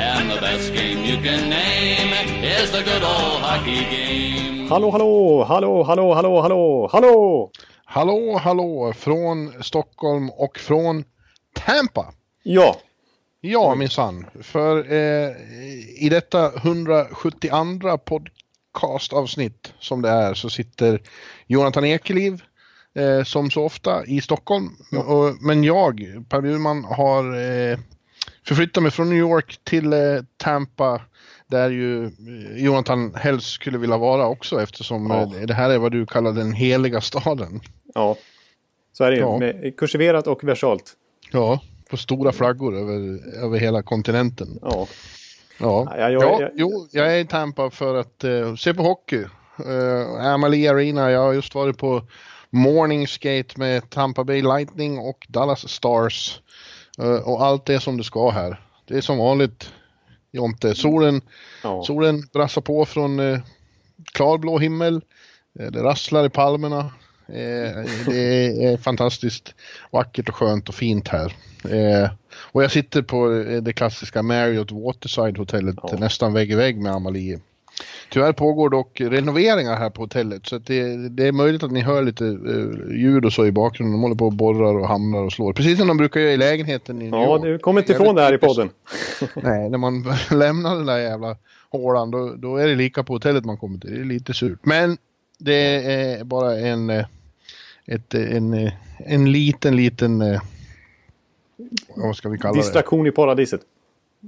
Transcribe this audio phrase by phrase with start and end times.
[0.00, 2.12] And the best game you can name
[2.42, 4.68] is the good old hockey game.
[4.68, 7.50] Hallå, hallå, hallå, hallå, hallå, hallå, hallå!
[7.84, 11.04] Hallå, hallå från Stockholm och från
[11.54, 12.12] Tampa.
[12.42, 12.76] Ja,
[13.42, 14.26] Ja, minsann.
[14.42, 15.30] För eh,
[16.04, 21.00] i detta 172 podcastavsnitt som det är så sitter
[21.46, 22.42] Jonathan Ekeliv
[22.94, 24.76] eh, som så ofta i Stockholm.
[25.06, 27.78] Och, men jag, Per Bjurman, har eh,
[28.46, 29.98] förflyttat mig från New York till eh,
[30.36, 31.00] Tampa
[31.46, 32.10] där ju eh,
[32.64, 35.22] Jonathan helst skulle vilja vara också eftersom Ja.
[35.40, 37.60] eh, det här är vad du kallar den heliga staden.
[37.94, 38.16] ja.
[38.92, 39.22] Så är det ju.
[39.22, 39.38] Ja.
[39.38, 40.92] Med kursiverat och versalt.
[41.32, 44.58] Ja, på stora flaggor över, över hela kontinenten.
[44.62, 44.86] Ja.
[45.58, 48.82] Ja, Ja, ja, jag- jag- jo, jag är i Tampa för att eh, se på
[48.82, 49.24] hockey.
[49.66, 52.02] Uh, Amalie Arena, jag har just varit på
[52.50, 56.40] morning skate med Tampa Bay Lightning och Dallas Stars.
[57.00, 58.60] Eh, och allt är som det ska här.
[58.86, 59.72] Det är som vanligt,
[60.32, 60.74] Jonte.
[60.74, 61.20] Solen,
[61.62, 61.82] ja.
[61.82, 63.38] solen brassar på från uh,
[64.12, 65.00] klarblå himmel.
[65.60, 66.92] Eh, det rasslar i palmerna.
[67.32, 69.54] Eh, det är fantastiskt
[69.90, 71.36] vackert och skönt och fint här.
[71.68, 75.96] Eh, och jag sitter på eh, det klassiska Marriott Waterside hotellet Ja.
[75.98, 77.40] nästan vägg i vägg med Amalie.
[78.10, 81.80] Tyvärr pågår dock renoveringar här på hotellet så att det, det är möjligt att ni
[81.80, 83.92] hör lite eh, ljud och så i bakgrunden.
[83.92, 85.52] De håller på och borrar och hamrar och slår.
[85.52, 88.22] Precis som de brukar göra i lägenheten i New ja, du kommer inte ifrån det
[88.22, 88.70] här i podden.
[89.34, 91.36] Nej, när man lämnar den där jävla
[91.70, 93.94] hålan då, då är det lika på hotellet man kommer till.
[93.94, 94.58] Det är lite surt.
[94.62, 94.96] Men
[95.38, 97.06] det är bara en, eh,
[97.86, 100.38] ett, eh, en, eh, en liten, liten...
[101.94, 102.60] Vad ska vi kalla det?
[102.60, 103.60] Distraktion i paradiset.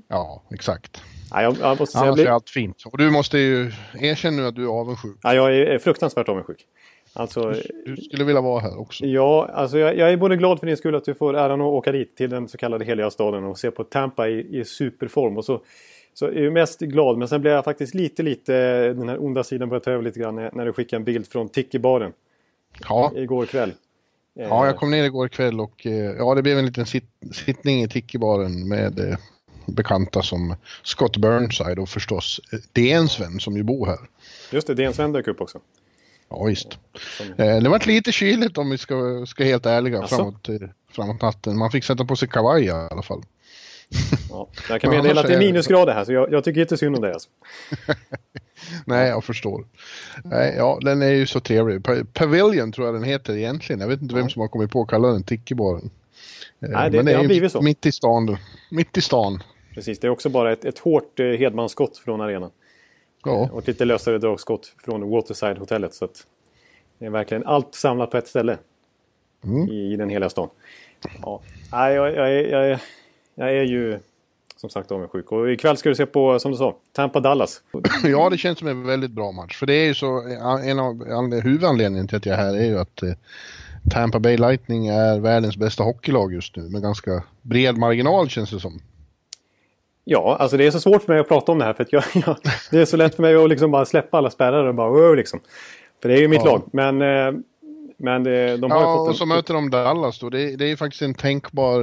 [0.09, 1.03] Ja, exakt.
[1.33, 2.83] Ja, jag, jag måste säga, Annars är blir, allt fint.
[2.87, 5.17] Och du måste ju erkänna nu att du är avundsjuk.
[5.23, 6.67] ja, jag är fruktansvärt avundsjuk.
[7.15, 7.55] Alltså,
[7.87, 9.05] Du skulle vilja vara här också.
[9.07, 11.67] ja, alltså jag, jag är både glad för din skull att du får äran att
[11.67, 15.37] åka dit till den så kallade heliga staden och se på Tampa i, i superform.
[15.39, 15.63] Och så,
[16.15, 18.53] så är jag mest glad, men sen blir jag faktiskt lite, lite,
[18.93, 21.27] den här onda sidan börjar ta över lite grann när, när du skickade en bild
[21.27, 22.13] från Tiki-baren
[22.89, 23.73] Ja, igår kväll.
[24.35, 27.83] ja, jag kom ner igår kväll och eh, ja, det blev en liten sit, sittning
[27.83, 29.17] i Tiki-baren med eh,
[29.67, 32.41] bekanta som Scott Burnside och förstås
[32.73, 33.99] DNs vän som ju bor här.
[34.51, 35.59] Just det, DN Sven dök upp också.
[36.29, 36.79] Ja, visst.
[37.37, 40.17] Eh, det var lite kyligt om vi ska, ska helt ärliga Jaså?
[40.17, 40.55] framåt, eh,
[40.93, 41.59] framåt natten.
[41.59, 43.23] Man fick sätta på sig kavaj i alla fall.
[44.31, 44.49] ja.
[44.69, 47.03] Jag kan meddela att det är minusgrader här så jag, jag tycker inte synd om
[47.03, 47.13] dig.
[47.13, 47.29] Alltså.
[48.85, 49.65] Nej, jag förstår.
[50.25, 51.85] Nej, ja, den är ju så trevlig.
[51.85, 53.81] Pa- Pavilion tror jag den heter egentligen.
[53.81, 55.91] Jag vet inte vem som har kommit på att kalla den Tiki-baren.
[56.63, 57.61] Eh, Nej, det- men det är har blivit så.
[57.63, 58.37] Mitt i stan.
[58.71, 59.43] Mitt i stan.
[59.75, 62.51] Precis, det är också bara ett, ett hårt eh, hedmansskott från arenan.
[63.25, 65.95] Ja, Och ett lite lösare dragskott från Waterside-hotellet.
[65.95, 66.27] Så att
[66.99, 68.59] det är verkligen allt samlat på ett ställe.
[69.45, 69.69] Mm.
[69.69, 70.49] I, I den hela stan.
[71.23, 71.41] Ja.
[71.71, 72.81] Jag, jag, är, jag, är,
[73.35, 73.99] jag är ju
[74.57, 75.33] som sagt avundsjuk.
[75.33, 77.63] Och ikväll ska du se på, som du sa, Tampa-Dallas.
[78.05, 79.57] ja, det känns som en väldigt bra match.
[79.59, 80.21] För det är ju så,
[80.65, 83.13] en av anle- huvudanledningen till att jag är här är ju att eh,
[83.91, 86.63] Tampa Bay Lightning är världens bästa hockeylag just nu.
[86.63, 88.81] Med ganska bred marginal känns det som.
[90.05, 91.73] Ja, alltså det är så svårt för mig att prata om det här.
[91.73, 92.37] För att jag, jag,
[92.71, 95.17] det är så lätt för mig att liksom bara släppa alla spärrar och bara "Wow",
[95.17, 95.41] liksom.
[96.03, 96.51] För det är ju mitt Ja.
[96.51, 96.63] lag.
[96.73, 97.41] Men, eh,
[97.97, 100.31] men det, de har Ja, fått och så möter de Dallas då.
[100.31, 101.83] Det, det är ju faktiskt en tänkbar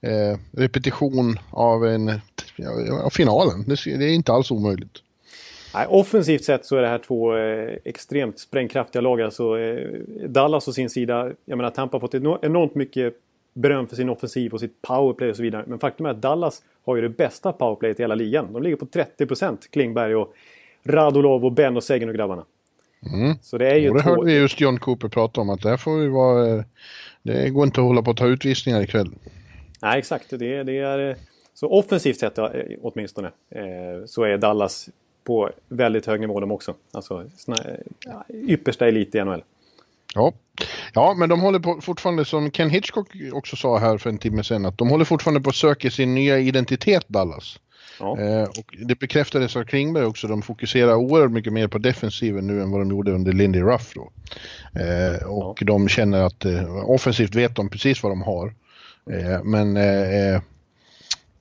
[0.00, 2.20] eh, repetition av en,
[2.56, 2.70] ja,
[3.04, 3.64] av finalen.
[3.66, 4.98] Det, det är inte alls omöjligt.
[5.74, 9.20] Nej, offensivt sett så är det här två eh, extremt sprängkraftiga lag.
[9.22, 9.88] Alltså, eh,
[10.28, 13.14] Dallas å sin sida, jag menar Tampa har fått eno- enormt mycket
[13.54, 15.64] beröm för sin offensiv och sitt powerplay och så vidare.
[15.66, 18.52] Men faktum är att Dallas har ju det bästa powerplayet i hela ligan.
[18.52, 20.34] De ligger på 30% Klingberg och
[20.84, 22.44] Radulov och Ben och Seguin och grabbarna.
[23.14, 23.34] Mm.
[23.42, 24.10] Så det är ju Och det två...
[24.10, 26.48] hörde vi just John Cooper prata om att där får vi vara...
[26.58, 26.64] eh,
[27.22, 29.10] Det går inte att hålla på att ta utvisningar ikväll.
[29.82, 30.30] Nej, exakt.
[30.30, 31.16] Det, det är, eh,
[31.54, 32.46] så offensivt sett eh,
[32.82, 33.30] åtminstone
[34.06, 34.88] så är Dallas
[35.24, 36.74] på väldigt hög nivå de också.
[36.92, 37.24] Alltså
[38.28, 39.42] yppersta elit i NHL.
[40.14, 40.32] Ja.
[40.92, 44.44] ja, men de håller på fortfarande som Ken Hitchcock också sa här för en timme
[44.44, 47.58] sedan att de håller fortfarande på att söka sin nya identitet Dallas.
[48.00, 48.18] Ja.
[48.20, 50.26] Eh, och det bekräftades av Klingberg också.
[50.26, 53.92] De fokuserar oerhört mycket mer på defensiven nu än vad de gjorde under Lindy Ruff
[53.94, 54.10] då.
[54.80, 58.54] Eh, och de känner att eh, offensivt vet de precis vad de har.
[59.10, 60.40] Eh, men eh, eh,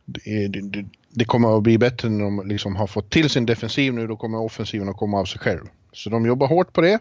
[0.05, 3.45] det, det, det, det kommer att bli bättre när de liksom har fått till sin
[3.45, 4.07] defensiv nu.
[4.07, 5.61] Då kommer offensiven att komma av sig själv.
[5.93, 6.99] Så de jobbar hårt på det.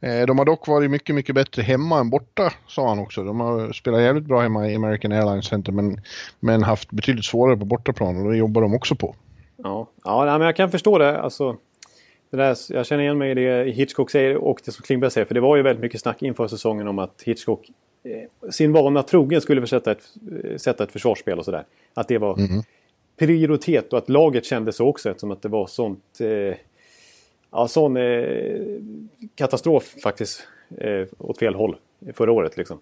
[0.00, 3.22] Eh, de har dock varit mycket, mycket bättre hemma än borta, sa han också.
[3.22, 6.00] De har spelat jävligt bra hemma i American Airlines Center men,
[6.40, 9.14] men haft betydligt svårare på bortaplan och det jobbar de också på.
[9.56, 11.20] Ja, ja men jag kan förstå det.
[11.20, 11.56] Alltså,
[12.30, 15.24] det där, jag känner igen mig i det Hitchcock säger och det som Klingberg säger.
[15.24, 17.70] För det var ju väldigt mycket snack inför säsongen om att Hitchcock
[18.04, 20.02] eh, sin vana trogen skulle sätta ett,
[20.44, 21.64] eh, sätta ett försvarsspel och sådär.
[21.94, 22.62] Att det var mm.
[23.18, 26.20] prioritet och att laget kände så också eftersom att det var sånt...
[26.20, 26.56] Eh,
[27.54, 28.60] ja, sån eh,
[29.34, 30.46] katastrof faktiskt
[30.78, 31.76] eh, åt fel håll
[32.14, 32.78] förra året liksom.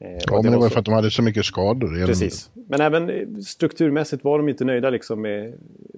[0.00, 2.06] Eh, ja, men det var för att de hade så mycket skador.
[2.06, 2.50] Precis.
[2.54, 5.20] Men även eh, strukturmässigt var de inte nöjda liksom.
[5.22, 5.52] Med...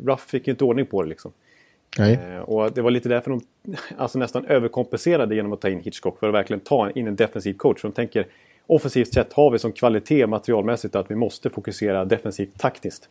[0.04, 1.32] Ruff fick inte ordning på det liksom.
[1.98, 3.40] Eh, och det var lite därför de
[3.96, 7.54] alltså nästan överkompenserade genom att ta in Hitchcock för att verkligen ta in en defensiv
[7.54, 7.82] coach.
[7.82, 8.26] De tänker
[8.66, 13.08] offensivt sett har vi som kvalitet materialmässigt att vi måste fokusera defensivt taktiskt.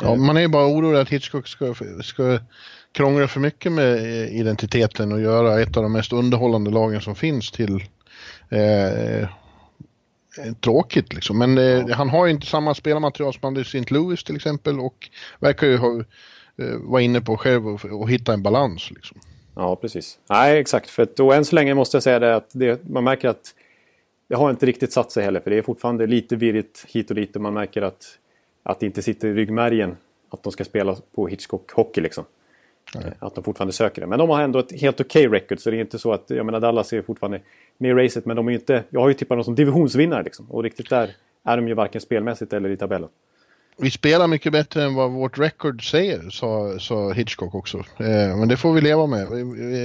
[0.00, 2.38] Ja, man är ju bara orolig att Hitchcock ska, ska
[2.92, 3.98] krångla för mycket med
[4.32, 7.84] identiteten och göra ett av de mest underhållande lagen som finns till
[8.48, 9.28] eh,
[10.60, 11.38] tråkigt liksom.
[11.38, 11.94] Men eh, ja.
[11.94, 13.94] han har ju inte samma spelarmaterial som han hade i St.
[13.94, 15.10] Louis till exempel och
[15.40, 19.20] verkar ju ha, eh, vara inne på själv och, och hitta en balans liksom.
[19.54, 20.18] Ja, precis.
[20.30, 20.90] Nej, exakt.
[20.90, 23.54] För att då än så länge måste jag säga det att det, man märker att
[24.28, 25.40] det har inte riktigt satt sig heller.
[25.40, 28.18] För det är fortfarande lite virrigt hit och dit och man märker att,
[28.62, 29.96] att det inte sitter i ryggmärgen
[30.30, 32.24] att de ska spela på Hitchcock-hockey liksom.
[32.94, 33.04] Nej.
[33.06, 34.06] Eh, att de fortfarande söker det.
[34.06, 35.60] Men de har ändå ett helt okej okay record.
[35.60, 37.40] Så det är inte så att, jag menar Dallas är fortfarande
[37.78, 38.26] med i racet.
[38.26, 40.50] Men de är inte, jag har ju tippat dem som divisionsvinnare liksom.
[40.50, 41.10] Och riktigt där
[41.44, 43.08] är de ju varken spelmässigt eller i tabellen.
[43.76, 47.78] Vi spelar mycket bättre än vad vårt record säger, sa, sa Hitchcock också.
[47.78, 49.26] Eh, men det får vi leva med.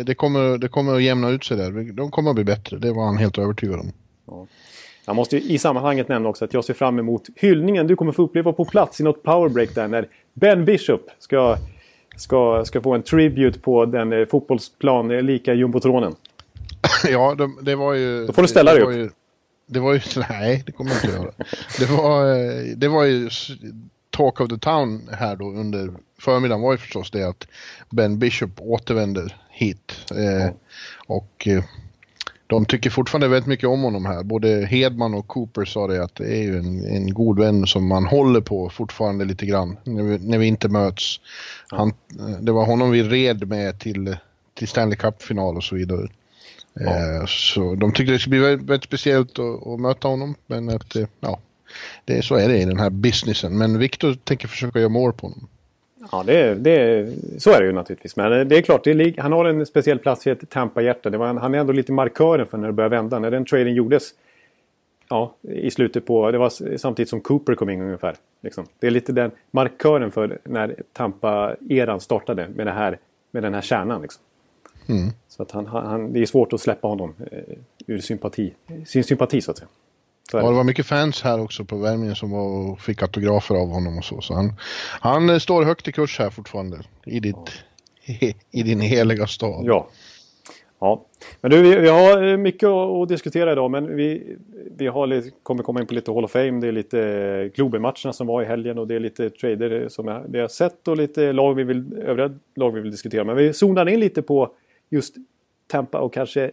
[0.05, 1.93] Det kommer, det kommer att jämna ut sig där.
[1.93, 3.91] De kommer att bli bättre, det var han helt övertygad om.
[4.27, 4.47] Ja.
[5.05, 8.23] Jag måste i sammanhanget nämna också att jag ser fram emot hyllningen du kommer få
[8.23, 11.57] uppleva på plats i något powerbreak där när Ben Bishop ska
[12.17, 16.15] ska, ska få en tribute på den eh, fotbollsplan eh, lika jumbotronen.
[17.09, 18.25] ja, det, det, var ju...
[18.25, 18.93] Då får du ställa dig upp.
[18.93, 19.09] Ju,
[19.65, 20.01] det var ju...
[20.29, 21.31] Nej, det kommer jag inte göra.
[21.79, 23.29] Det var, eh, det var ju...
[24.09, 27.47] Talk of the Town här då under förmiddagen var ju förstås det att
[27.89, 29.95] Ben Bishop återvänder hit.
[30.11, 30.53] Eh,
[31.07, 31.63] och eh,
[32.47, 34.23] de tycker fortfarande väldigt mycket om honom här.
[34.23, 37.87] Både Hedman och Cooper sa det att det är ju en, en god vän som
[37.87, 41.19] man håller på fortfarande lite grann när vi, när vi inte möts.
[41.67, 41.93] Han,
[42.41, 44.17] det var honom vi red med till,
[44.53, 46.07] till Stanley Cup-final och så vidare.
[46.73, 46.85] Ja.
[46.85, 50.35] Eh, så de tyckte det skulle bli väldigt, väldigt speciellt att, att, möta honom.
[50.47, 51.39] Men att, eh, ja,
[52.05, 53.57] det, så är det i den här businessen.
[53.57, 55.47] Men Victor tänker försöka göra mål på honom.
[56.11, 57.07] Ja, det, det,
[57.37, 58.15] så är det ju naturligtvis.
[58.15, 61.17] Men det är klart, det är, han har en speciell plats i ett Tampa-hjärta.
[61.17, 63.19] Han är ändå lite markören för när det börjar vända.
[63.19, 64.13] När den traden gjordes
[65.09, 66.31] ja, i slutet på...
[66.31, 68.15] Det var samtidigt som Cooper kom in ungefär.
[68.41, 68.65] Liksom.
[68.79, 72.99] Det är lite den markören för när Tampa-eran startade med, det här,
[73.31, 74.01] med den här kärnan.
[74.01, 74.23] Liksom.
[74.89, 75.09] Mm.
[75.27, 77.39] Så att han, han, det är svårt att släppa honom eh,
[77.87, 78.53] ur sympati,
[78.85, 79.69] sin sympati så att säga.
[80.31, 83.55] Så ja, det var mycket fans här också på värmningen som var och fick autografer
[83.55, 84.21] av honom och så.
[84.21, 84.53] Så han,
[84.99, 87.35] han eh, står högt i kurs här fortfarande i, ditt,
[88.05, 88.33] ja.
[88.51, 89.65] i, din heliga stad.
[89.65, 89.87] Ja.
[90.79, 91.05] Ja,
[91.41, 94.37] men du, vi, vi har eh, mycket att, diskutera idag men vi,
[94.77, 96.61] vi har lite, kommer komma in på lite Hall of Fame.
[96.61, 100.07] Det är lite eh, Globen-matcherna som var i helgen och det är lite trader som
[100.07, 103.23] jag, det har sett och lite lag vi vill, övriga lag vi vill diskutera.
[103.23, 104.51] Men vi zonar in lite på
[104.89, 105.15] just
[105.67, 106.51] Tampa och kanske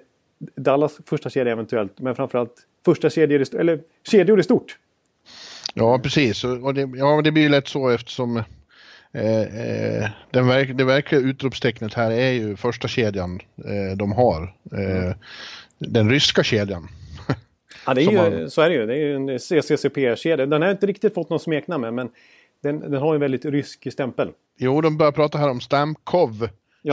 [0.56, 2.00] Dallas första kedja eventuellt.
[2.00, 4.78] Men framförallt första kedjor, eller kedjor i stort.
[5.74, 6.44] Ja, precis.
[6.44, 8.36] Och det, ja, det blir ju lätt så eftersom
[9.12, 14.42] eh, eh, den verk, det verkliga utropstecknet här är ju första kedjan eh, de har.
[14.72, 15.14] Eh,
[15.78, 16.88] den ryska kedjan.
[17.86, 18.50] Ja, det är ju, man...
[18.50, 18.86] så är det ju.
[18.86, 20.46] Det är ju en CCCP-kedja.
[20.46, 22.08] Den har inte riktigt fått någon smeknamn men
[22.62, 24.30] den, den har en väldigt rysk stämpel.
[24.58, 26.48] Jo, de börjar prata här om Stamkov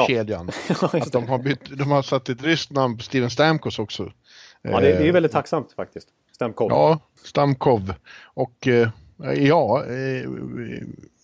[0.07, 0.49] kedjan.
[0.69, 0.89] Ja.
[0.93, 4.11] att de har, bytt, de har satt ett ryskt namn på Steven Stamkos också.
[4.61, 6.07] Ja, det, det är väldigt tacksamt faktiskt.
[6.35, 6.71] Stamkov.
[6.71, 7.93] Ja, Stamkov.
[8.23, 8.89] Och eh,
[9.37, 10.29] ja, eh,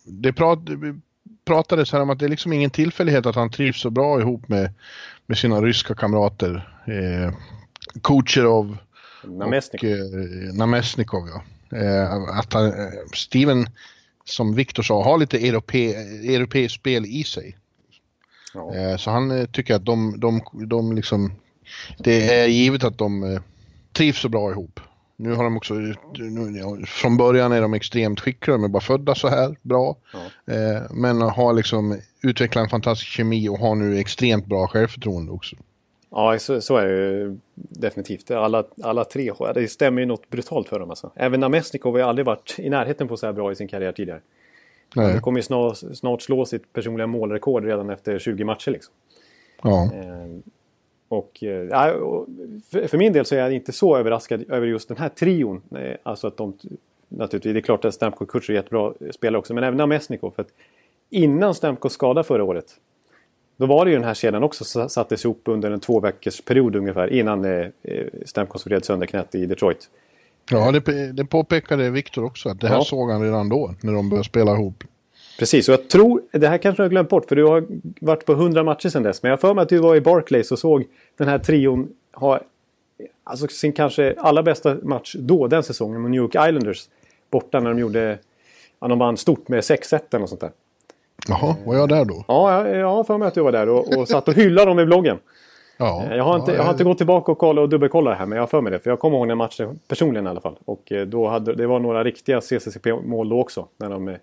[0.05, 0.59] det prat,
[1.45, 4.47] pratades här om att det är liksom ingen tillfällighet att han trivs så bra ihop
[4.47, 4.73] med,
[5.25, 6.77] med sina ryska kamrater.
[6.85, 7.33] Eh,
[8.03, 8.77] Kucherov
[9.23, 9.89] Namestnikov.
[9.89, 11.27] och eh, Namestnikov.
[11.27, 11.41] Ja.
[11.77, 13.69] Eh, att han, eh, Steven,
[14.25, 17.57] som Viktor sa, har lite europe, europeiskt spel i sig.
[18.53, 18.75] Ja.
[18.75, 21.31] Eh, så han eh, tycker att de, de, de liksom,
[21.97, 23.41] det är givet att de eh,
[23.93, 24.79] trivs så bra ihop.
[25.19, 29.15] Nu har de också, nu, från början är de extremt skickliga, de är bara födda
[29.15, 29.95] så här bra.
[30.13, 30.19] Ja.
[30.91, 35.55] men har liksom utvecklat en fantastisk kemi och har nu extremt bra självförtroende också.
[36.09, 38.31] Ja, så, så är det ju definitivt.
[38.31, 41.11] Alla, alla tre, det stämmer ju något brutalt för dem alltså.
[41.15, 43.91] Även Namestnikov har ju aldrig varit i närheten på så här bra i sin karriär
[43.91, 44.21] tidigare.
[44.95, 45.11] Nej.
[45.11, 48.71] Han kommer ju snart, snart slå sitt personliga målrekord redan efter 20 matcher.
[48.71, 48.93] Liksom.
[49.61, 49.83] Ja.
[49.93, 50.27] Eh,
[51.09, 51.67] och, eh,
[52.71, 55.61] för, för min del så är jag inte så överraskad över just den här trion.
[55.75, 56.53] Eh, alltså att de,
[57.09, 60.31] naturligtvis, det är klart att Stamkos och är jättebra spelare också, men även Namesnikov.
[60.35, 60.51] För att
[61.09, 62.65] innan Stamkos skada förra året,
[63.57, 66.75] då var det ju den här kedjan också sattes ihop under en två veckors period
[66.75, 67.67] ungefär innan eh,
[68.25, 69.89] Stamkos vred sönder knät i Detroit.
[70.51, 72.83] Ja, det, det påpekade Viktor också, att det här ja.
[72.83, 74.83] såg han redan då, när de började spela ihop.
[75.39, 77.65] Precis, och jag tror, det här kanske du har glömt bort för du har
[78.01, 79.23] varit på 100 matcher sedan dess.
[79.23, 80.83] Men jag har för mig att du var i Barclays och såg
[81.17, 82.39] den här trion ha
[83.23, 86.89] alltså sin kanske allra bästa match då, den säsongen, med New York Islanders.
[87.31, 88.17] Borta när de gjorde,
[88.79, 90.51] ja, de vann stort med 6-1 eller något sånt där.
[91.27, 92.25] Jaha, var jag där då?
[92.27, 94.79] Ja, jag, har för mig att du var där och, och satt och hyllade dem
[94.79, 95.17] i bloggen.
[95.77, 98.17] Ja, jag, har inte, ja, jag har inte gått tillbaka och, kolla och dubbelkollat det
[98.17, 98.79] här men jag har för mig det.
[98.79, 100.55] För jag kommer ihåg den matchen personligen i alla fall.
[100.65, 103.67] Och eh, då hade, det var några riktiga CCCP-mål då också.
[103.77, 104.15] När de eh,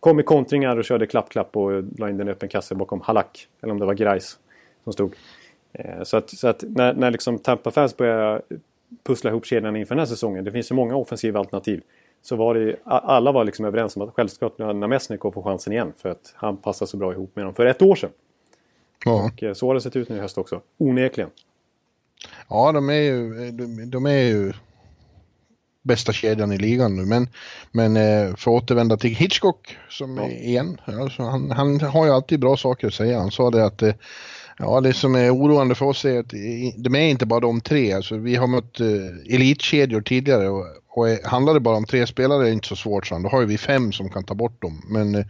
[0.00, 3.48] kom i kontringar och körde klapp-klapp och la in den öppen kasse bakom Halak.
[3.62, 4.36] Eller om det var Grice
[4.84, 5.14] som stod.
[6.02, 8.42] Så att, så att när, när liksom Tampa Fans började
[9.02, 10.44] pussla ihop kedjan inför den här säsongen.
[10.44, 11.82] Det finns ju många offensiva alternativ.
[12.22, 15.92] Så var det alla var liksom överens om att självklart Namesnikov får chansen igen.
[15.96, 18.10] För att han passar så bra ihop med dem för ett år sedan.
[19.04, 19.24] Ja.
[19.24, 20.60] Och eh, så har det sett ut nu i höst också.
[20.78, 21.30] Onekligen.
[22.48, 24.52] Ja, de är ju, de, de är ju
[25.90, 27.04] bästa kedjan i ligan nu.
[27.04, 27.28] Men,
[27.72, 30.28] men eh, för att återvända till Hitchcock som ja.
[30.28, 30.80] igen.
[30.84, 33.18] Alltså han, han har ju alltid bra saker att säga.
[33.18, 33.94] Han sa det att eh,
[34.62, 36.30] Ja, det som är oroande för oss är att
[36.76, 37.92] de är inte bara de tre.
[37.92, 38.80] Alltså, vi har mött
[39.30, 43.06] elitkedjor tidigare och, och handlar det bara om tre spelare är det inte så svårt.
[43.06, 44.82] Så då har vi fem som kan ta bort dem.
[44.88, 45.24] Men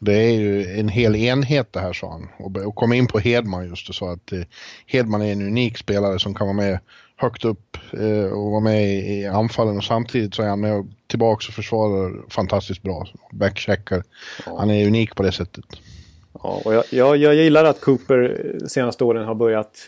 [0.00, 2.28] det är ju en hel enhet det här sa han.
[2.38, 4.42] Och, och kom in på Hedman just och sa att eh,
[4.86, 6.78] Hedman är en unik spelare som kan vara med
[7.22, 11.44] högt upp eh, och vara med i, anfallen och samtidigt så är han med tillbaka
[11.48, 13.06] och försvarar fantastiskt bra.
[13.32, 14.02] Backcheckar.
[14.46, 14.58] Ja.
[14.58, 15.64] Han är unik på det sättet.
[16.42, 19.78] Ja, och jag, jag, jag gillar att Cooper senaste åren har börjat,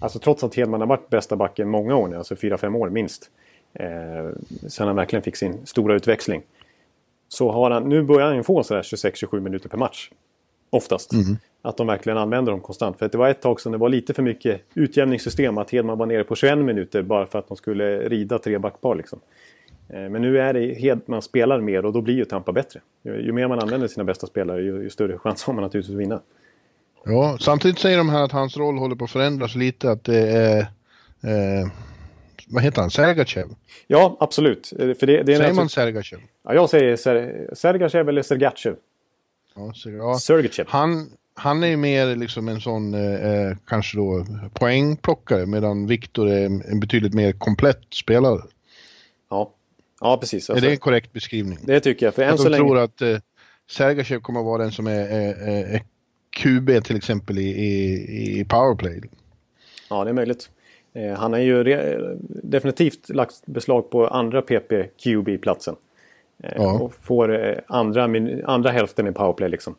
[0.00, 3.30] alltså trots att Hedman har varit bästa backen många år nu, alltså 4-5 år minst.
[3.74, 3.86] Eh,
[4.68, 6.42] sen han verkligen fick sin stora utväxling
[7.28, 10.10] så har han, nu börjar han få sådär 26-27 minuter per match.
[10.70, 11.12] Oftast.
[11.12, 11.36] Mm.
[11.64, 12.98] Att de verkligen använder dem konstant.
[12.98, 15.58] För det var ett tag som det var lite för mycket utjämningssystem.
[15.58, 18.94] Att Hedman var nere på 21 minuter bara för att de skulle rida tre backpar.
[18.94, 19.20] Liksom.
[19.88, 22.80] Eh, men nu är det Hedman spelar mer och då blir ju Tampa bättre.
[23.02, 26.00] Ju, mer man använder sina bästa spelare ju, ju större chans har man naturligtvis att
[26.00, 26.20] vinna.
[27.04, 29.90] Ja, samtidigt säger de här att hans roll håller på att förändras lite.
[29.90, 30.58] Att det är...
[31.22, 31.68] Eh
[32.48, 33.48] vad heter han, Sergachev?
[33.86, 34.72] Ja, absolut.
[34.78, 36.18] Eh, för det, det är säger man Sergachev?
[36.42, 38.76] Ja, jag säger Ser Sergachev eller Sergachev.
[39.54, 40.18] Ja, ja.
[40.18, 40.66] Sergachev.
[40.68, 46.28] Han, han är ju mer liksom en sån, eh, eh, kanske då, poängplockare medan Viktor
[46.28, 48.40] är en betydligt mer komplett spelare.
[49.30, 49.50] Ja,
[50.00, 50.50] ja precis.
[50.50, 51.58] Alltså, är det en korrekt beskrivning?
[51.62, 52.14] Det tycker jag.
[52.14, 52.64] För än jag så länge...
[52.64, 53.18] tror att eh,
[53.70, 55.82] Sergachev kommer att vara den som är, är, är
[56.30, 59.00] QB till exempel i, i, i powerplay.
[59.90, 60.50] Ja, det är möjligt.
[60.92, 61.64] Eh, han har ju
[62.28, 64.72] definitivt lagt beslag på andra PP
[65.04, 65.76] QB-platsen.
[66.42, 66.72] Eh, ja.
[66.72, 68.04] Och får eh, andra,
[68.44, 69.74] andra hälften i powerplay liksom.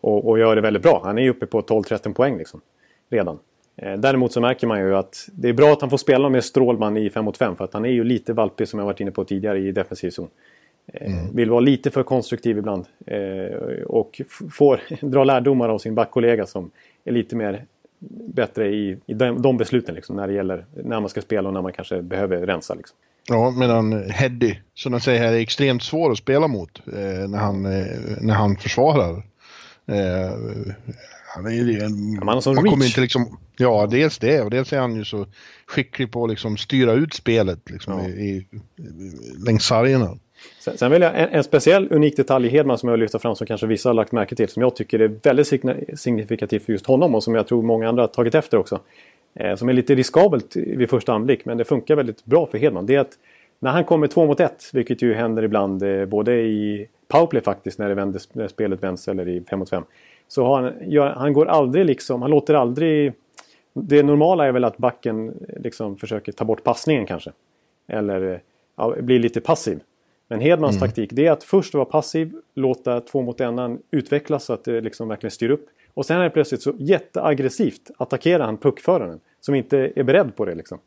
[0.00, 1.00] Och, och, gör det väldigt bra.
[1.04, 2.60] Han är ju uppe på 12-13 poäng liksom.
[3.10, 3.38] Redan.
[3.98, 6.96] Däremot så märker man ju att det är bra att han får spela med Strålman
[6.96, 9.10] i 5 mot 5 för att han är ju lite valpig som jag varit inne
[9.10, 10.28] på tidigare i defensiv zon.
[10.92, 11.36] Mm.
[11.36, 12.86] Vill vara lite för konstruktiv ibland.
[13.86, 14.20] Och
[14.52, 16.70] får dra lärdomar av sin backkollega som
[17.04, 17.64] är lite mer
[18.34, 21.54] bättre i, i de, de besluten liksom, när det gäller när man ska spela och
[21.54, 22.74] när man kanske behöver rensa.
[22.74, 22.96] Liksom.
[23.28, 27.38] Ja, medan Heddy, som de säger här, är extremt svår att spela mot eh, när,
[27.38, 27.86] han, eh,
[28.20, 29.22] när han försvarar.
[29.88, 30.74] Eh,
[31.34, 32.86] han är ju en, man sån reach.
[32.86, 35.26] Inte liksom, ja, dels det och dels är han ju så
[35.66, 38.08] skicklig på att liksom styra ut spelet liksom, ja.
[38.08, 38.46] i, i,
[39.46, 40.18] längs sargerna.
[40.60, 43.18] Sen, sen vill jag en, en, speciell unik detalj i Hedman som jag vill lyfta
[43.18, 44.48] fram som kanske vissa har lagt märke till.
[44.48, 48.02] Som jag tycker är väldigt signifikativt för just honom och som jag tror många andra
[48.02, 48.80] har tagit efter också.
[49.34, 52.86] Eh, som är lite riskabelt vid första anblick men det funkar väldigt bra för Hedman.
[52.86, 53.12] Det är att
[53.58, 57.78] när han kommer två mot ett, vilket ju händer ibland eh, både i powerplay faktiskt
[57.78, 59.84] när, det vänder, när spelet vänds eller i fem mot fem.
[60.28, 63.12] Så har han, gör, han går aldrig liksom, han låter aldrig...
[63.78, 67.32] Det normala är väl att backen liksom försöker ta bort passningen kanske.
[67.86, 68.42] Eller
[68.76, 69.80] ja, blir lite passiv.
[70.28, 70.88] Men Hedmans mm.
[70.88, 74.80] taktik det är att först vara passiv, låta två mot en utvecklas så att det
[74.80, 75.66] liksom verkligen styr upp.
[75.94, 80.44] Och sen är det plötsligt så jätteaggressivt attackerar han puckföraren som inte är beredd på
[80.44, 80.54] det.
[80.54, 80.78] Liksom.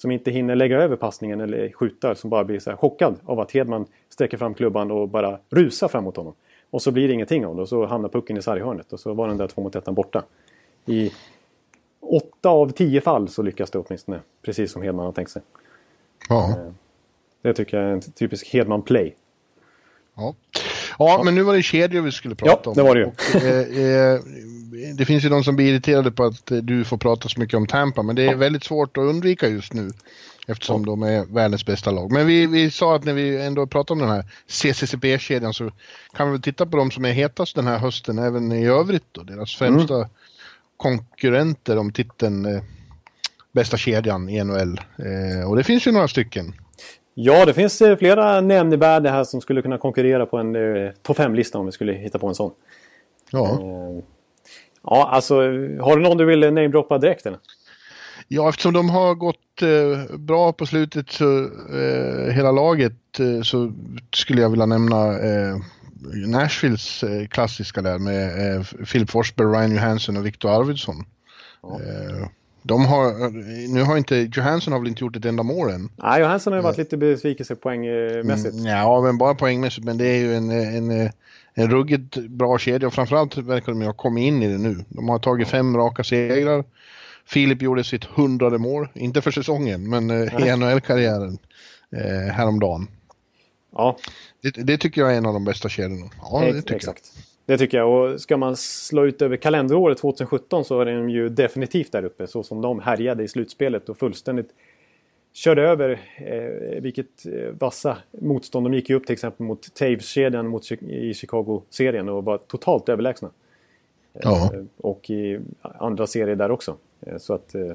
[0.00, 3.52] Som inte hinner lägga över passningen eller skjuta, som bara blir så chockad av att
[3.52, 6.34] Hedman sträcker fram klubban och bara rusar framåt honom.
[6.70, 9.14] Och så blir det ingenting av det och så hamnar pucken i sarghörnet och så
[9.14, 10.24] var den där två mot ettan borta.
[10.86, 11.12] I
[12.00, 15.42] åtta av tio fall så lyckas det åtminstone, precis som Hedman har tänkt sig.
[16.28, 16.50] Ja.
[16.50, 16.72] Eh,
[17.42, 19.14] det tycker jag är en typisk Hedman-play.
[20.16, 20.34] Ja.
[20.98, 22.74] Ja, men nu var det kedjor vi skulle prata ja, om.
[22.76, 23.06] det var det ju.
[23.06, 24.20] Och, eh, eh,
[24.96, 27.56] det finns ju de som blir irriterade på att eh, du får prata så mycket
[27.56, 29.90] om Tampa, men det är väldigt svårt att undvika just nu.
[30.46, 32.12] Eftersom de är världens bästa lag.
[32.12, 35.70] Men vi, vi sa att när vi ändå pratar om den här CCCP-kedjan så
[36.16, 39.04] kan vi väl titta på de som är hetast den här hösten även i övrigt
[39.12, 39.22] då.
[39.22, 40.08] Deras främsta mm.
[40.76, 42.62] konkurrenter om titeln eh,
[43.52, 44.80] bästa kedjan i NHL.
[44.98, 46.54] Eh, och det finns ju några stycken.
[47.14, 51.18] Ja, det finns eh, flera nämnvärda här som skulle kunna konkurrera på en eh, topp
[51.18, 52.52] 5-lista om vi skulle hitta på en sån.
[53.30, 53.60] Ja.
[54.84, 55.34] Eh, ja, alltså
[55.80, 57.38] har du någon du vill namedroppa direkt eller?
[58.28, 61.40] Ja, eftersom de har gått eh, bra på slutet så
[61.74, 63.72] eh, hela laget eh, så
[64.12, 65.56] skulle jag vilja nämna eh,
[66.26, 71.04] Nashvilles eh, klassiska där med eh, Philip Forsberg, Ryan Johansson och Victor Arvidsson.
[71.62, 71.80] Ja.
[72.62, 73.30] De har,
[73.74, 75.88] nu har inte, Johansson har väl inte gjort ett enda mål än.
[75.96, 78.54] Nej, Johansson har ju varit lite besvikelse poängmässigt.
[78.54, 79.86] Mm, ja, men bara poängmässigt.
[79.86, 81.10] Men det är ju en, en,
[81.58, 84.84] en ruggigt bra kedja och framförallt verkar de ha kommit in i det nu.
[84.88, 86.64] De har tagit fem raka segrar.
[87.26, 91.38] Filip gjorde sitt hundrade mål, inte för säsongen, men eh, i NHL-karriären
[91.96, 92.88] eh, häromdagen.
[93.72, 93.96] Ja.
[94.42, 96.10] Det, det, tycker jag är en av de bästa kedjorna.
[96.22, 97.12] Ja, det tycker Exakt.
[97.14, 97.24] Jag.
[97.46, 98.12] Det tycker jag.
[98.12, 102.26] Och ska man slå ut över kalenderåret 2017 så är de ju definitivt där uppe.
[102.26, 104.50] Så som de härjade i slutspelet och fullständigt
[105.32, 108.66] körde över eh, vilket eh, vassa motstånd.
[108.66, 113.30] De gick ju upp till exempel mot Taves-kedjan mot, i Chicago-serien och var totalt överlägsna.
[114.12, 114.50] Ja.
[114.54, 116.76] Eh, och i andra serier där också.
[117.00, 117.72] Eh, så att eh,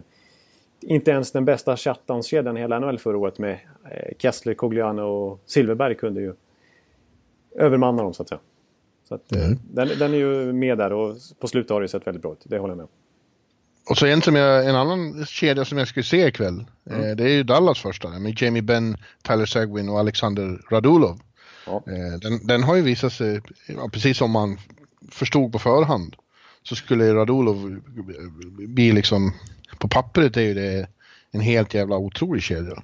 [0.81, 3.59] inte ens den bästa shutdown-kedjan i hela NHL förra året med
[3.91, 6.33] eh, Kessler, Cogliano och Silverberg kunde ju
[7.55, 8.39] övermanna dem så att säga.
[9.03, 9.59] Så att, mm.
[9.71, 12.43] den, den, är ju med där och på slutet har det sett väldigt bra ut.
[12.43, 12.89] Det håller jag med om.
[13.89, 16.65] Och så en, som jag, en annan kedja som jag skulle se ikväll.
[16.89, 17.03] Mm.
[17.03, 21.19] Eh, det är ju Dallas första med Jamie Benn, Tyler Seguin och Alexander Radulov.
[21.65, 21.83] Ja.
[21.87, 23.41] Eh, den, den, har ju visat sig,
[23.91, 24.59] precis som man
[25.11, 26.15] förstod på förhand,
[26.63, 27.81] så skulle Radulov
[28.67, 29.33] bli liksom,
[29.77, 30.87] på pappret är ju det
[31.31, 32.83] en helt jävla otrolig kedja.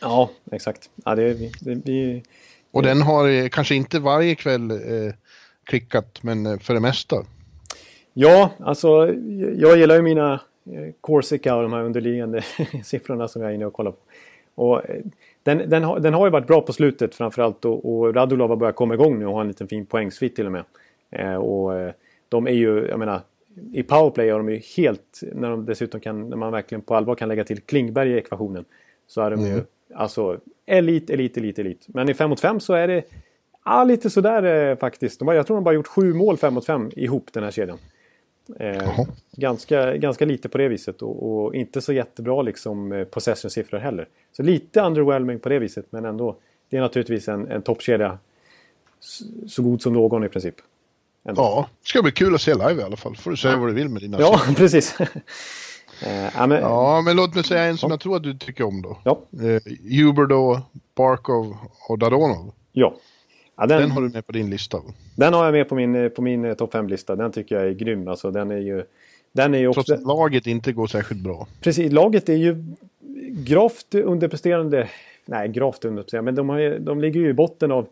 [0.00, 0.90] Ja, exakt.
[1.04, 2.22] Ja, det, det, vi,
[2.70, 5.14] och den har kanske inte varje kväll eh,
[5.64, 7.24] klickat, men eh, för det mesta.
[8.12, 9.14] Ja, alltså
[9.56, 10.32] jag gillar ju mina
[10.72, 12.42] eh, Corsica och de här underliggande
[12.84, 13.98] siffrorna som jag är inne och kollar på.
[14.54, 15.00] Och eh,
[15.42, 18.56] den, den, har, den har ju varit bra på slutet framförallt och, och Radulov har
[18.56, 20.64] börjat komma igång nu och har en liten fin poängsvit till och med.
[21.10, 21.92] Eh, och
[22.28, 23.20] de är ju, jag menar,
[23.72, 27.14] i powerplay är de ju helt, när de dessutom kan, när man verkligen på allvar
[27.14, 28.64] kan lägga till Klingberg i ekvationen.
[29.06, 29.52] Så är de mm.
[29.52, 29.62] ju,
[29.94, 31.84] alltså, elit, elit, elit, elit.
[31.86, 33.02] Men i 5 mot 5 så är det,
[33.64, 35.18] ja lite sådär eh, faktiskt.
[35.18, 37.50] De har, jag tror de bara gjort sju mål 5 mot 5 ihop den här
[37.50, 37.78] kedjan.
[38.60, 39.00] Eh,
[39.32, 44.08] ganska, ganska lite på det viset och, och inte så jättebra liksom eh, possession-siffror heller.
[44.36, 46.36] Så lite underwhelming på det viset men ändå.
[46.70, 48.18] Det är naturligtvis en, en toppkedja
[49.46, 50.54] så god som någon i princip.
[51.24, 51.42] Ändå.
[51.42, 53.16] Ja, det ska bli kul att se live i alla fall.
[53.16, 53.60] får du säga ja.
[53.60, 55.00] vad du vill med dina Ja, precis.
[55.00, 56.60] eh, ja, men...
[56.60, 57.92] ja, men låt mig säga en som ja.
[57.92, 58.98] jag tror att du tycker om då.
[59.04, 59.20] Ja.
[59.32, 59.62] Eh,
[59.98, 60.60] Huberdo,
[60.94, 61.56] Barkov
[61.88, 62.52] och Dadonov.
[62.72, 62.94] Ja.
[63.56, 64.78] Ja den, den, har du med på din lista?
[65.16, 67.16] Den har jag med på min, på min eh, topp 5-lista.
[67.16, 68.08] Den tycker jag är grym.
[68.08, 68.84] Alltså, den är ju...
[69.32, 69.82] Den är ju också...
[69.82, 71.46] Trots att laget inte går särskilt bra.
[71.60, 72.64] Precis, laget är ju
[73.28, 74.88] gravt underpresterande.
[75.24, 77.88] Nej, gravt underpresterande, men de, har, de ligger ju i botten av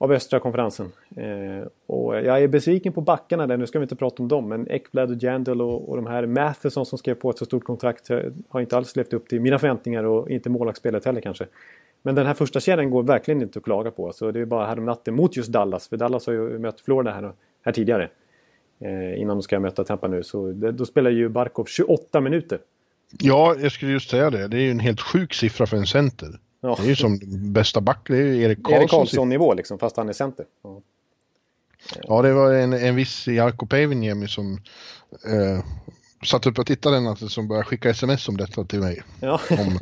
[0.00, 0.92] av östra konferensen.
[1.16, 4.48] Eh, och jag är besviken på backarna där, nu ska vi inte prata om dem,
[4.48, 7.64] men Ekblad och Jandal och, och de här Matheson som skrev på ett så stort
[7.64, 11.46] kontrakt eh, har inte alls levt upp till mina förväntningar och inte målvaktsspelet heller kanske.
[12.02, 14.12] Men den här första kedjan går verkligen inte att klaga på.
[14.12, 16.80] Så det är bara här om natten mot just Dallas, för Dallas har ju mött
[16.80, 17.32] Florida här,
[17.64, 18.10] här tidigare.
[18.80, 22.58] Eh, innan de ska möta Tampa nu, så det, då spelar ju Barkov 28 minuter.
[23.18, 24.48] Ja, jag skulle just säga det.
[24.48, 26.38] Det är ju en helt sjuk siffra för en center.
[26.60, 26.76] Ja.
[26.80, 27.18] Det är ju som
[27.52, 28.80] bästa back, det är ju Erik Karlsson.
[28.80, 30.46] Erik Karlsson-nivå liksom, fast han är center.
[30.62, 30.80] Ja,
[32.02, 34.52] ja det var en, en viss Jarkko Päiviniemi som
[35.26, 35.64] eh,
[36.24, 39.02] satt upp och tittade en natt som började skicka sms om detta till mig.
[39.20, 39.40] Ja.
[39.50, 39.78] om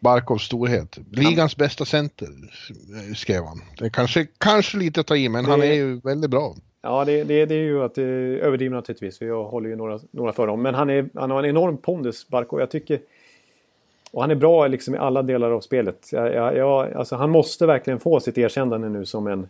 [0.00, 0.98] Barkovs storhet.
[1.10, 3.62] Ligans bästa center, eh, skrev han.
[3.78, 5.50] Det kanske, kanske lite att ta i, men det...
[5.50, 6.54] han är ju väldigt bra.
[6.82, 9.18] Ja, det, det, det är ju att det är överdrivet naturligtvis.
[9.18, 10.62] För jag håller ju några, några för dem.
[10.62, 12.60] Men han, är, han har en enorm pondus, Barkov.
[12.60, 13.00] Jag tycker
[14.12, 16.08] och han är bra liksom i alla delar av spelet.
[16.12, 19.48] Jag, jag, jag, alltså han måste verkligen få sitt erkännande nu som en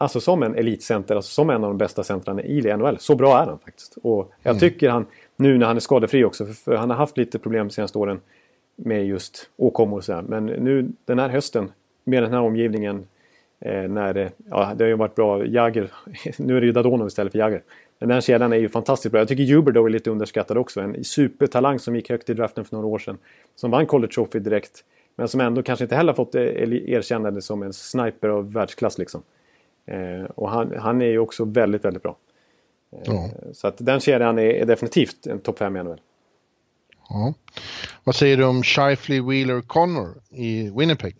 [0.00, 2.98] Alltså som en elitcenter, alltså som en av de bästa centrarna i NHL.
[2.98, 3.98] Så bra är han faktiskt.
[4.02, 4.60] Och jag mm.
[4.60, 7.72] tycker han, nu när han är skadefri också, för, han har haft lite problem de
[7.72, 8.20] senaste åren
[8.76, 10.22] med just åkommor och sådär.
[10.22, 11.72] Men nu den här hösten,
[12.04, 13.06] med den här omgivningen,
[13.60, 15.46] eh, när ja, det har ju varit bra.
[15.46, 15.90] Jagger,
[16.38, 17.62] nu är det ju Dadonov istället för Jagger.
[18.00, 19.20] Men den kedjan är ju fantastiskt bra.
[19.20, 20.80] Jag tycker Huber är lite underskattad också.
[20.80, 23.18] En supertalang som gick högt i draften för några år sedan.
[23.54, 24.84] Som vann College Trophy direkt.
[25.16, 29.22] Men som ändå kanske inte heller fått erkännande som en sniper av världsklass liksom.
[29.86, 32.16] Eh, och han, han är ju också väldigt, väldigt bra.
[33.04, 33.12] Ja.
[33.12, 36.00] Eh, så att den kedjan är, är definitivt en topp 5 i NHL.
[37.08, 37.34] ja.
[38.04, 41.16] Vad säger du om Shifley, Wheeler, Connor i Winnipeg?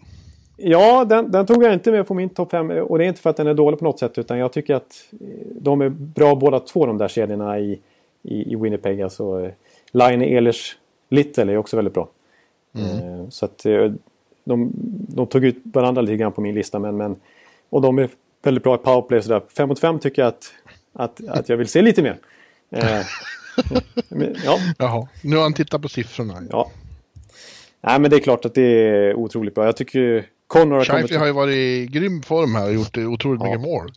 [0.63, 3.21] Ja, den, den, tog jag inte med på min topp 5 och det är inte
[3.21, 5.89] för att den är dålig på något sätt utan jag tycker att eh, de är
[5.89, 7.81] bra båda två de där kedjorna i,
[8.23, 9.03] i, i Winnipeg.
[9.03, 9.53] Alltså eh,
[9.93, 10.77] Line Ehlers
[11.09, 12.09] Little är också väldigt bra.
[12.75, 13.21] Mm.
[13.21, 13.67] Eh, så att
[14.45, 14.71] de,
[15.09, 17.17] de, tog ut varandra lite grann på min lista men, men
[17.71, 18.09] och de är
[18.43, 19.43] väldigt bra i powerplay sådär.
[19.57, 20.53] 5 mot 5 tycker jag att,
[20.93, 22.17] att, att jag vill se lite mer.
[24.45, 24.59] ja.
[24.79, 26.43] Jaha, nu har han tittat på siffrorna.
[26.51, 26.71] Ja.
[27.81, 29.65] Nej men det är klart att det är otroligt bra.
[29.65, 33.41] Jag tycker Connor har Scheifele har ju varit i grym form här och gjort otroligt
[33.41, 33.47] ja.
[33.47, 33.93] mycket mål.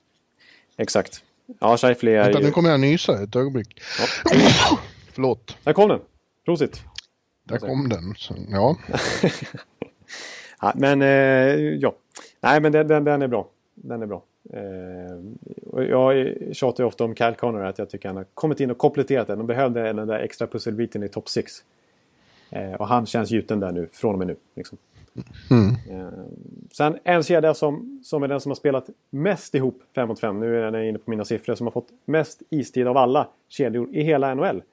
[0.77, 1.23] Exakt.
[1.59, 2.45] Ja, Scheifele är Vänta, ju...
[2.45, 3.81] nu kommer jag nysa ett ögonblick.
[3.99, 4.05] Ja.
[5.13, 5.57] Förlåt.
[5.63, 5.99] Där kom den.
[6.45, 6.81] Prosit.
[7.43, 8.15] Där kom den.
[8.49, 8.77] Ja.
[10.61, 10.73] ja.
[10.75, 11.07] Men eh,
[11.57, 11.95] ja.
[12.41, 13.47] Nej, men den, den, den, är bra.
[13.75, 14.23] Den är bra.
[14.53, 18.71] Eh, jag tjatar ju ofta om Kyle Connor att jag tycker han har kommit in
[18.71, 19.37] och kompletterat den.
[19.37, 21.63] De behövde den där extra pusselbiten i topp 6.
[22.49, 24.35] Eh, och han känns gjuten där nu, från och med nu.
[24.55, 24.77] Liksom.
[25.51, 25.75] Mm.
[26.71, 30.39] Sen en kedja som, som är den som har spelat mest ihop 5 mot 5.
[30.39, 31.55] Nu är jag inne på mina siffror.
[31.55, 34.63] Som har fått mest istid av alla kedjor i hela NHL.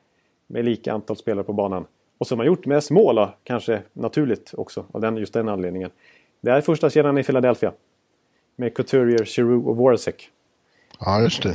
[0.46, 1.85] Med lika antal spelare på banan.
[2.18, 5.90] Och som har gjort mest mål, kanske naturligt också, av den, just den anledningen.
[6.40, 7.72] Det är första kedjan i Philadelphia.
[8.57, 10.31] Med Couturier, Giroux och Voracek.
[11.00, 11.55] Ja, just det.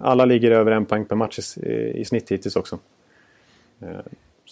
[0.00, 1.60] Alla ligger över en poäng per match i,
[2.00, 2.78] i snitt hittills också.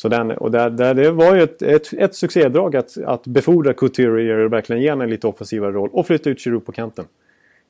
[0.01, 3.73] Så den, och där, där det var ju ett, ett, ett succédrag att, att befordra
[3.73, 7.05] Couturier och verkligen ge en lite offensivare roll och flytta ut Giroud på kanten.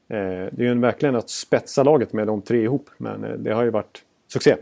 [0.09, 0.17] Eh,
[0.53, 3.65] det är ju verkligen att spetsa laget med de tre ihop, men eh, det har
[3.65, 4.57] ju varit succé.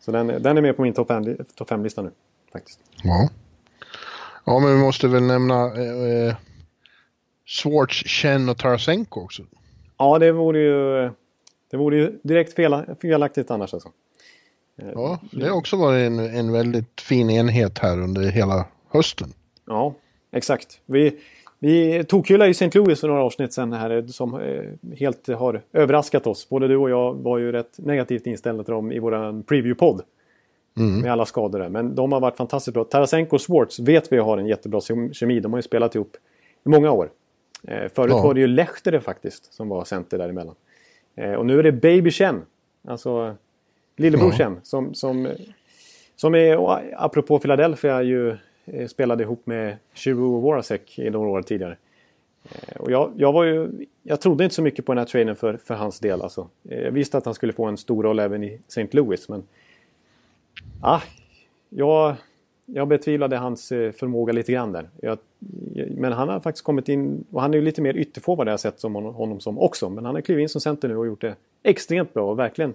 [0.00, 2.10] Så den, den är med på min topp 5-lista nu,
[2.52, 2.80] faktiskt.
[3.02, 3.28] Ja.
[4.44, 6.34] Ja, men vi måste väl nämna eh, eh
[7.46, 9.42] Swartz, Chen och Tarasenko också.
[9.98, 11.10] Ja, det vore ju,
[11.70, 13.90] det vore ju direkt fel, felaktigt annars alltså.
[14.94, 19.28] Ja, det har också varit en, en väldigt fin enhet här under hela hösten.
[19.66, 19.94] Ja,
[20.32, 20.80] exakt.
[20.86, 21.16] Vi,
[21.58, 22.78] vi tokhyllade ju St.
[22.78, 26.48] Louis för några avsnitt sen här som eh, helt har överraskat oss.
[26.48, 30.02] Både du och jag var ju rätt negativt inställda till dem i våran preview-podd.
[30.76, 31.00] Mm.
[31.00, 31.68] Med alla skador där.
[31.68, 32.84] Men de har varit fantastiskt bra.
[32.84, 34.80] Tarasenko och Swartz vet vi har en jättebra
[35.12, 35.40] kemi.
[35.40, 36.16] De har ju spelat ihop
[36.64, 37.10] i många år.
[37.68, 38.22] Eh, förut ja.
[38.22, 40.54] var det ju Lehtere faktiskt som var center däremellan.
[41.16, 42.42] Eh, och nu är det Baby Chen.
[42.88, 43.36] Alltså
[44.00, 44.60] Lillebrorsen ja.
[44.62, 45.28] som, som,
[46.16, 46.56] som är,
[47.04, 51.76] apropå Philadelphia, ju eh, spelade ihop med Chiru och Voracek i några år tidigare.
[52.44, 53.68] Eh, och jag, jag, var ju,
[54.02, 56.22] jag trodde inte så mycket på den här traden för, för hans del.
[56.22, 56.48] Alltså.
[56.68, 58.88] Eh, jag visste att han skulle få en stor roll även i St.
[58.90, 59.28] Louis.
[59.28, 59.42] Men
[60.80, 61.00] ah,
[61.68, 62.14] jag,
[62.66, 64.88] jag betvivlade hans förmåga lite grann där.
[65.02, 65.18] Jag,
[65.90, 68.60] men han har faktiskt kommit in, och han är ju lite mer ytterforward har jag
[68.60, 69.88] sett som honom, honom som också.
[69.88, 72.74] Men han har klivit in som center nu och gjort det extremt bra och verkligen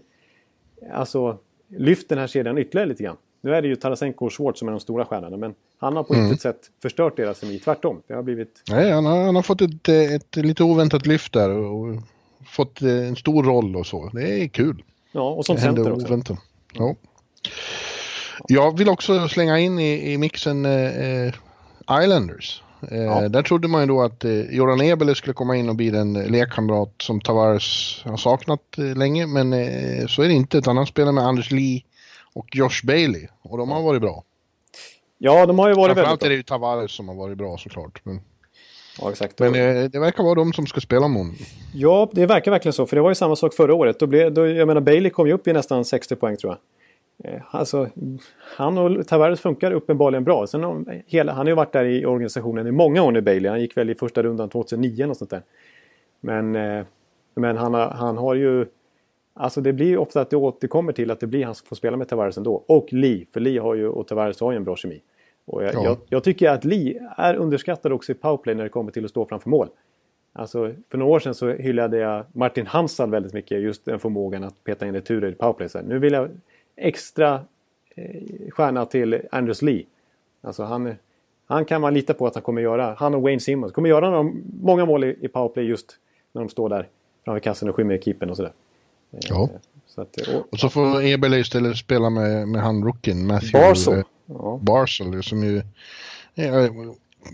[0.93, 3.17] alltså, lyft den här kedjan ytterligare lite grann.
[3.41, 6.03] Nu är det ju Tarasenko och Schwartz som är de stora stjärnorna men han har
[6.03, 6.25] på mm.
[6.25, 8.01] intet sätt förstört deras kemi, tvärtom.
[8.07, 8.61] Det har blivit...
[8.69, 11.95] Nej, han har, han har fått ett, ett, lite oväntat lyft där och
[12.45, 14.09] fått en stor roll och så.
[14.13, 14.83] Det är kul.
[15.11, 16.07] Ja, och som center också.
[16.07, 16.39] Oväntat.
[16.73, 16.95] Ja.
[18.47, 21.33] Jag vill också slänga in i, i mixen eh,
[22.03, 22.63] Islanders.
[22.91, 23.29] Eh, ja.
[23.29, 26.13] Där trodde man ju då att eh, Jordan Ebele skulle komma in och bli den
[26.13, 29.27] lekkamrat som Tavares har saknat eh, länge.
[29.27, 29.51] Men
[30.07, 30.57] så är det inte.
[30.57, 31.81] Utan han spelar med Anders Lee
[32.33, 33.27] och Josh Bailey.
[33.41, 34.23] Och de har varit bra.
[35.17, 36.27] Ja, de har ju varit väldigt bra.
[36.27, 38.01] Är det ju Tavares som har varit bra såklart.
[38.03, 38.21] Men,
[39.01, 39.39] ja, exakt.
[39.39, 39.53] men
[39.91, 41.27] det verkar vara de som ska spela mot
[41.73, 42.85] Ja, det verkar verkligen så.
[42.85, 43.99] För det var ju samma sak förra året.
[43.99, 46.59] Då blev, då, jag menar, Bailey kom ju upp i nästan 60 poäng tror jag.
[47.23, 47.89] Eh, alltså,
[48.57, 50.47] han och Tavares funkar uppenbarligen bra.
[50.47, 53.49] Sen, hela, han har ju varit där i organisationen i många år nu, Bailey.
[53.49, 55.41] Han gick väl i första rundan 2009 och sånt där.
[56.21, 56.85] Men, eh,
[57.35, 58.65] men han, har, han har ju...
[59.33, 61.97] Alltså det blir ofta att det återkommer till att det blir han som får spela
[61.97, 62.63] med Tavares ändå.
[62.67, 65.01] Och Lee, för Lee har ju, och Tavares har ju en bra kemi.
[65.45, 65.83] Och jag, ja.
[65.83, 69.11] jag, jag, tycker att Lee är underskattad också i powerplay när det kommer till att
[69.11, 69.67] stå framför mål.
[70.33, 74.43] Alltså, för några år sedan så hyllade jag Martin Hansal väldigt mycket, just den förmågan
[74.43, 75.69] att peta in returer i powerplay.
[75.69, 76.29] Så nu vill jag
[76.77, 77.45] extra
[77.95, 79.85] eh, stjärna till Anders Lee.
[80.41, 80.95] Alltså han,
[81.45, 82.95] han kan man lita på att han kommer göra.
[82.97, 85.97] Han och Wayne Simmons kommer göra några, många mål i, i powerplay just
[86.31, 86.87] när de står där
[87.25, 88.53] framför kassen och skymmer keepern och sådär.
[89.11, 89.49] Eh, ja.
[89.87, 93.93] Så att, och, och, så får Eberle istället spela med, med han rookien Matthew Barsel.
[93.93, 94.59] Eh, ja.
[94.61, 95.57] Barsel som ju
[96.35, 96.71] eh,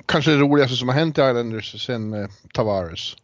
[0.06, 3.15] kanske det roligaste som har hänt i Islanders sen eh, Tavares.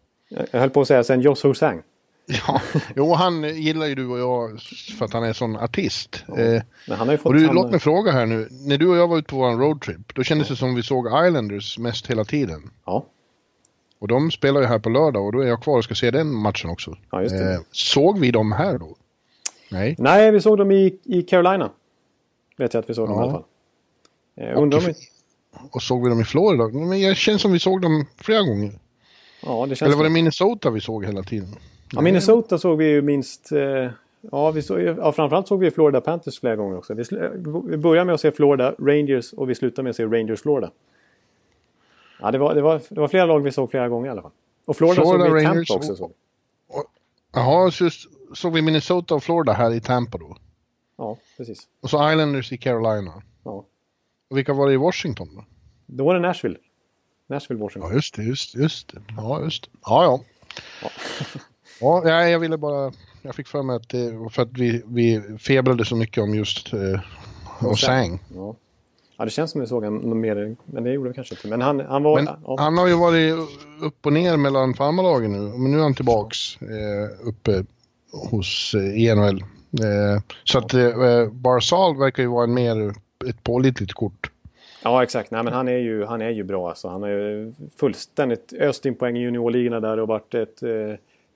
[0.51, 1.81] Jag höll på att säga sen Joss Hosang.
[2.47, 2.61] Ja,
[2.95, 4.59] jo han gillar ju du och jag
[4.97, 6.23] för att han är sån artist.
[6.27, 8.47] Ja, eh, men han har ju fått och du, låt mig fråga här nu.
[8.51, 11.07] När du och jag var ute på vår roadtrip, då kändes det som vi såg
[11.27, 12.71] Islanders mest hela tiden.
[12.85, 13.05] Ja.
[13.99, 16.11] Och de spelar ju här på lördag och då är jag kvar och ska se
[16.11, 16.95] den matchen också.
[17.11, 17.53] Ja, just det.
[17.53, 18.95] Eh, såg vi dem här då?
[19.71, 19.95] Nej.
[19.99, 21.71] Nej, vi såg dem i, i Carolina.
[22.57, 23.21] Vet jag att vi såg dem Ja.
[23.25, 23.43] i alla fall.
[24.55, 24.93] Eh, undrar om
[25.71, 26.67] Och såg vi dem i Florida?
[26.67, 28.79] Men jag känns som vi såg dem flera gånger.
[29.41, 31.55] ja, det känns Eller var det Minnesota vi såg hela tiden?
[31.91, 33.51] Ja, Minnesota såg vi ju minst...
[33.51, 33.89] Eh,
[34.31, 36.93] ja, vi såg, ja, framförallt såg vi Florida Panthers flera gånger också.
[36.93, 40.05] Vi, sl- vi började med att se Florida Rangers och vi slutade med att se
[40.05, 40.71] Rangers Florida.
[42.19, 44.21] Ja, det var, det, var, det var flera lag vi såg flera gånger i alla
[44.21, 44.31] fall.
[44.65, 46.03] Och Florida, Florida, såg vi i Tampa också.
[46.67, 46.91] och-.
[47.33, 47.89] Jaha, så
[48.33, 50.37] såg vi Minnesota och Florida här i Tampa då?
[50.97, 51.67] Ja, precis.
[51.81, 53.21] Och så Islanders i Carolina.
[53.43, 53.65] Ja.
[54.29, 55.45] Och vilka var det i Washington då?
[55.85, 56.57] Då var det Nashville.
[57.27, 57.89] Nashville, Washington.
[57.91, 59.01] Ja, just det, just, just det.
[59.17, 59.69] Ja, just det.
[59.85, 60.19] Ja, ja.
[60.81, 60.89] Ja,
[62.03, 62.91] nej, jag ville bara...
[63.21, 66.73] Jag fick för mig att det för att vi, vi febrade så mycket om just...
[66.73, 66.99] Eh,
[67.59, 68.19] och sang.
[68.35, 68.55] Ja.
[69.17, 71.47] ja, det känns som vi såg honom mer, men det gjorde vi kanske inte.
[71.47, 72.15] Men han, han var...
[72.15, 73.35] Men ja, han har ju varit
[73.81, 75.57] upp och ner mellan farmarlagen nu.
[75.57, 77.63] Men nu är han tillbaks eh, uppe
[78.11, 79.43] hos eh, i NHL.
[79.83, 82.93] Eh, så att eh, Barzal verkar ju vara en mer
[83.29, 84.31] ett pålitligt kort.
[84.83, 85.31] Ja, exakt.
[85.31, 86.69] Nej, men han är ju, han är ju bra.
[86.69, 86.87] Alltså.
[86.87, 90.69] Han har ju fullständigt öst in poäng i juniorligorna där och varit ett, eh,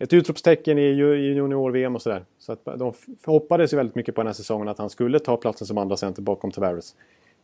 [0.02, 2.26] ett utropstecken i ju- i junior-VM och sådär.
[2.40, 2.94] Så att de
[3.26, 5.98] hoppades ju väldigt mycket på den här säsongen att han skulle ta platsen som andra
[5.98, 6.96] center bakom Tavares.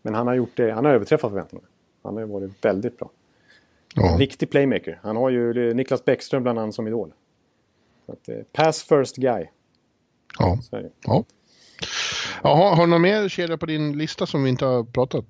[0.02, 1.67] Men han har gjort det, han har överträffat förväntningarna.
[2.04, 3.10] Han har ju varit väldigt bra.
[3.96, 4.15] Ja.
[4.20, 5.00] Riktig playmaker.
[5.04, 7.13] Han har ju Niklas Bäckström bland annat som idol.
[8.08, 9.46] Att, eh, pass first guy.
[10.39, 10.58] Ja.
[11.06, 11.24] Ja.
[12.43, 15.26] Jaha, har du någon mer kedja på din lista som vi inte har pratat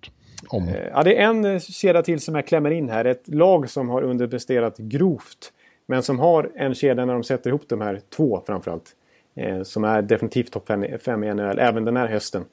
[0.49, 0.67] om?
[0.67, 3.05] Eh, Ja, det är en kedja till som jag klämmer in här.
[3.05, 5.53] Ett lag som har underpresterat grovt.
[5.89, 8.95] Men som har en kedja när de sätter ihop de här två framförallt.
[9.35, 10.67] Eh, som är definitivt topp
[11.01, 12.45] 5 i NHL även den här hösten.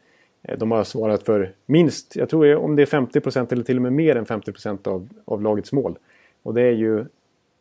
[0.42, 3.82] Eh, de har svarat för minst, jag tror om det är 50% eller till och
[3.82, 5.98] med mer än 50% av, av lagets mål.
[6.42, 7.04] Och det är ju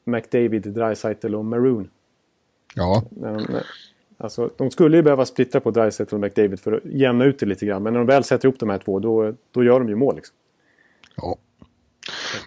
[0.03, 1.89] McDavid, Dreisaitl och Maroon.
[2.75, 3.63] Ja, de, när,
[4.17, 7.45] alltså, de skulle ju behöva splittra på Dreisaitl och McDavid för att jämna ut det
[7.45, 7.83] lite grann.
[7.83, 10.15] Men när de väl sätter ihop de här två då, då gör de ju mål.
[10.15, 10.35] Liksom.
[11.15, 11.37] ja.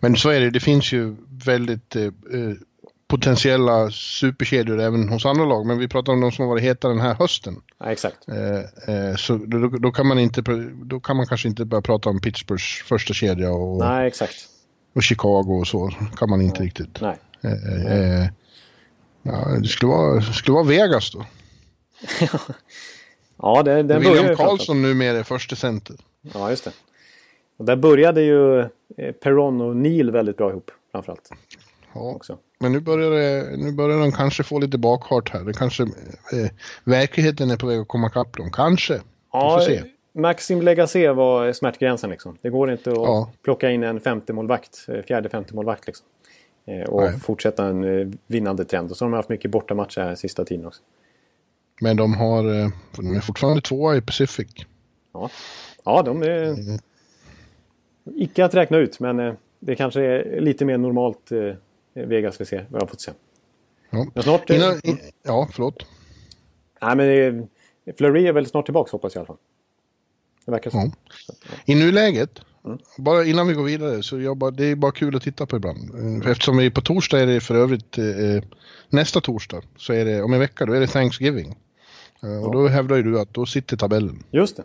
[0.01, 2.11] Men så är det, det finns ju väldigt eh, eh,
[3.09, 5.67] potentiella superkedjor även hos andra lag.
[5.67, 7.63] Men vi pratar om de som har varit heta den här hösten.
[7.79, 8.29] Ja, exakt.
[8.29, 10.43] Eh, eh, så då, då, kan man inte,
[10.85, 14.37] då kan man kanske inte börja prata om Pittsburghs första kedja och, Nej, exakt.
[14.95, 15.91] och Chicago och så.
[16.17, 17.01] kan man inte riktigt.
[17.01, 17.17] Nej.
[17.41, 18.29] Eh, eh,
[19.23, 21.27] ja, det skulle vara, det skulle vara Vegas då.
[23.39, 24.51] Ja, det, den börjar William framförallt.
[24.51, 25.97] Karlsson numera är första center.
[26.35, 26.73] Ja, just det.
[27.57, 31.31] Och där började ju eh, Perron och Neil väldigt bra ihop framförallt.
[31.93, 32.01] Ja.
[32.01, 32.39] Också.
[32.59, 35.45] Men nu börjar, det, nu börjar de kanske få lite bakfart här.
[35.45, 36.51] Det kanske, eh,
[36.85, 38.51] verkligheten är på väg att komma ikapp dem.
[38.53, 39.01] Kanske.
[39.33, 39.83] Ja, se.
[40.13, 42.39] Maxim Legace var smärtgränsen liksom.
[42.43, 43.31] Det går inte att Ja.
[43.43, 46.07] plocka in en femte målvakt, eh, fjärde femte målvakt liksom.
[46.67, 47.21] Eh, Och Nej.
[47.21, 48.91] fortsätta en eh, vinnande trend.
[48.91, 50.83] Och så har de haft mycket bortamatcher här sista tiden också.
[51.81, 54.49] Men de har, eh, de är fortfarande tvåa i Pacific.
[55.13, 55.31] Ja,
[55.85, 56.43] ja de är...
[56.45, 56.79] Mm.
[58.15, 61.31] Icke att räkna ut, men det kanske är lite mer normalt
[62.05, 63.13] Vegas vi ser, vad jag har fått se.
[63.91, 64.07] Ja.
[64.15, 64.51] Men snart...
[64.51, 65.87] eh, Innan, in, ja, förlåt.
[66.83, 67.09] Nej, men
[67.89, 69.37] eh, Fleury är väl snart tillbaka hoppas jag i alla fall.
[70.45, 70.77] Det verkar så.
[70.77, 70.91] Ja.
[71.65, 72.79] I nuläget, Mm.
[72.99, 75.57] bara innan vi går vidare, så jag bara, det är bara kul att titta på
[75.57, 75.95] ibland.
[76.25, 78.05] Eh, Eftersom vi på torsdag är det för övrigt, eh,
[78.89, 81.57] nästa torsdag, så är det, om en vecka, då är det Thanksgiving.
[82.23, 84.23] Eh, och då hävdar ju du att då sitter tabellen.
[84.31, 84.63] Just det.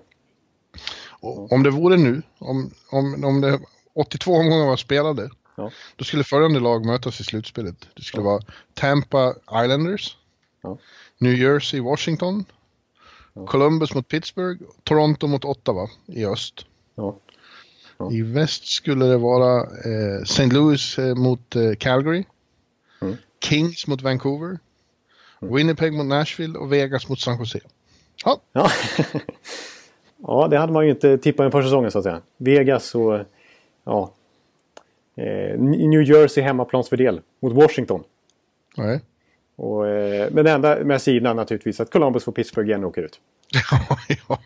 [1.20, 3.60] Och om det vore nu, om, om, om det
[3.94, 5.30] 82 omgångar var spelade,
[5.62, 5.71] Ja.
[5.95, 7.88] då skulle följande lag mötas i slutspelet.
[7.95, 8.41] Det skulle vara
[8.74, 10.17] Tampa Islanders,
[10.62, 10.78] Ja.
[11.17, 12.45] New Jersey Washington,
[13.47, 16.65] Columbus mot Pittsburgh, Toronto mot Ottawa i öst.
[16.95, 17.15] Ja.
[17.97, 18.12] Ja.
[18.12, 20.45] I väst skulle det vara eh, St.
[20.47, 22.24] Louis eh, mot eh, Calgary,
[23.02, 23.17] Mm.
[23.43, 24.60] Kings mot Vancouver,
[25.39, 27.60] Winnipeg mot Nashville och Vegas mot San Jose.
[28.26, 28.71] Ja, Ja.
[30.28, 32.21] ja, det hade man ju inte tippat inför säsongen så att säga.
[32.38, 33.19] Vegas och
[33.84, 34.13] ja,
[35.17, 38.04] eh, New Jersey hemmaplansfördel mot Washington.
[38.78, 39.00] nej.
[39.56, 43.19] Och, eh, men det enda med sidan naturligtvis att Columbus och Pittsburgh igen åker ut.
[43.71, 43.97] ja,
[44.28, 44.39] ja,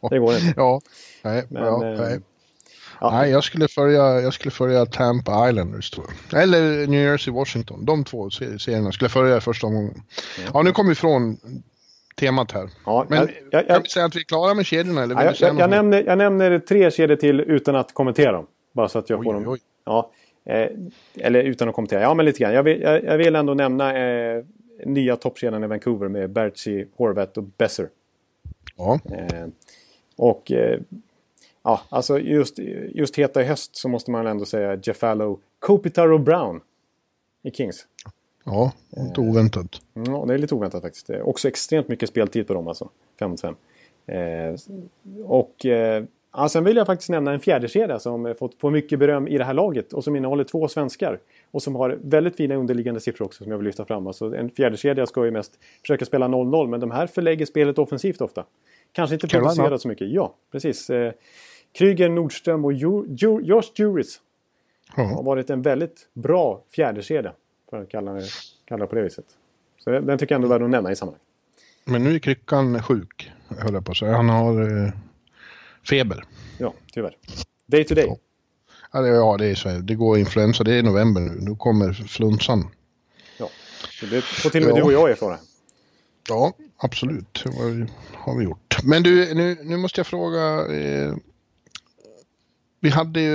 [0.00, 0.08] ja.
[0.10, 0.52] Det går inte.
[0.56, 0.80] Ja,
[1.22, 2.20] nej, Men, ja, eh, nej.
[3.00, 3.10] ja.
[3.10, 6.42] nej jag, skulle följa, jag skulle följa Tampa Islanders tror jag.
[6.42, 7.84] Eller New Jersey Washington.
[7.84, 10.02] De två se- serierna skulle jag följa i första omgången.
[10.54, 11.38] Ja, nu kommer vi ifrån
[12.16, 12.70] temat här.
[12.86, 15.02] Ja, Men jag, jag, kan jag, vi säga att vi är klara med kedjorna?
[15.02, 15.68] Eller Ja, jag, jag, mer?
[15.68, 18.46] nämner, jag nämner tre kedjor till utan att kommentera dem.
[18.72, 19.44] Bara så att jag Oj, får dem.
[19.48, 19.58] oj.
[19.90, 20.10] Ja,
[20.44, 20.70] eh,
[21.14, 22.00] eller utan att kommentera.
[22.02, 22.52] Ja, men lite grann.
[22.52, 24.44] Jag vill, jag, jag vill ändå nämna eh,
[24.84, 27.88] nya toppkedjan i Vancouver med Bertzi, Horvath och Besser.
[28.76, 29.46] Ja, Eh,
[30.16, 30.80] och eh,
[31.62, 32.58] ja, alltså just,
[32.94, 36.60] just heta i höst så måste man ändå säga Jeffallo, Kopitar och Brown.
[37.42, 37.86] i Kings.
[38.44, 39.80] Ja, inte oväntat.
[39.92, 41.06] Ja, det är lite oväntat faktiskt.
[41.06, 42.88] Det är också extremt mycket speltid på dem alltså.
[43.18, 43.54] 5 mot 5.
[44.06, 44.54] Eh,
[45.24, 48.98] och eh, ja, sen vill jag faktiskt nämna en fjärde kedja som fått, får mycket
[48.98, 51.18] beröm i det här laget och som innehåller två svenskar.
[51.50, 54.06] Och som har väldigt fina underliggande siffror också som jag vill lyfta fram.
[54.06, 57.78] Alltså, en fjärde kedja ska ju mest försöka spela 0-0 men de här förlägger spelet
[57.78, 58.44] offensivt ofta.
[58.92, 60.10] Kanske inte producerat så mycket.
[60.10, 60.90] Ja, precis.
[60.90, 61.12] Eh,
[61.72, 64.20] Kryger, Nordström och Josh Juris
[64.96, 65.02] ja.
[65.02, 67.32] har varit en väldigt bra fjärdekedja.
[67.70, 68.24] För att kalla det,
[68.64, 69.24] kalla det på det viset.
[69.78, 71.26] Så den tycker jag ändå är värd att nämna i sammanhanget.
[71.84, 74.16] Men nu är Kryckan sjuk, höll jag på att säga.
[74.16, 74.92] Han har eh,
[75.88, 76.24] feber.
[76.58, 77.16] Ja, tyvärr.
[77.66, 78.06] Day to day.
[78.08, 78.16] Ja.
[78.92, 79.68] Ja, det, ja, det är så.
[79.68, 80.64] Det går influensa.
[80.64, 81.38] Det är november nu.
[81.40, 82.70] Nu kommer flunsan.
[83.38, 83.48] Ja,
[84.10, 84.76] det får till och med ja.
[84.76, 85.38] du och jag erfara.
[86.28, 87.44] Ja, absolut.
[87.44, 88.76] Det har vi gjort.
[88.84, 90.66] Men du, nu, nu måste jag fråga.
[90.66, 91.14] Eh,
[92.80, 93.34] vi hade ju,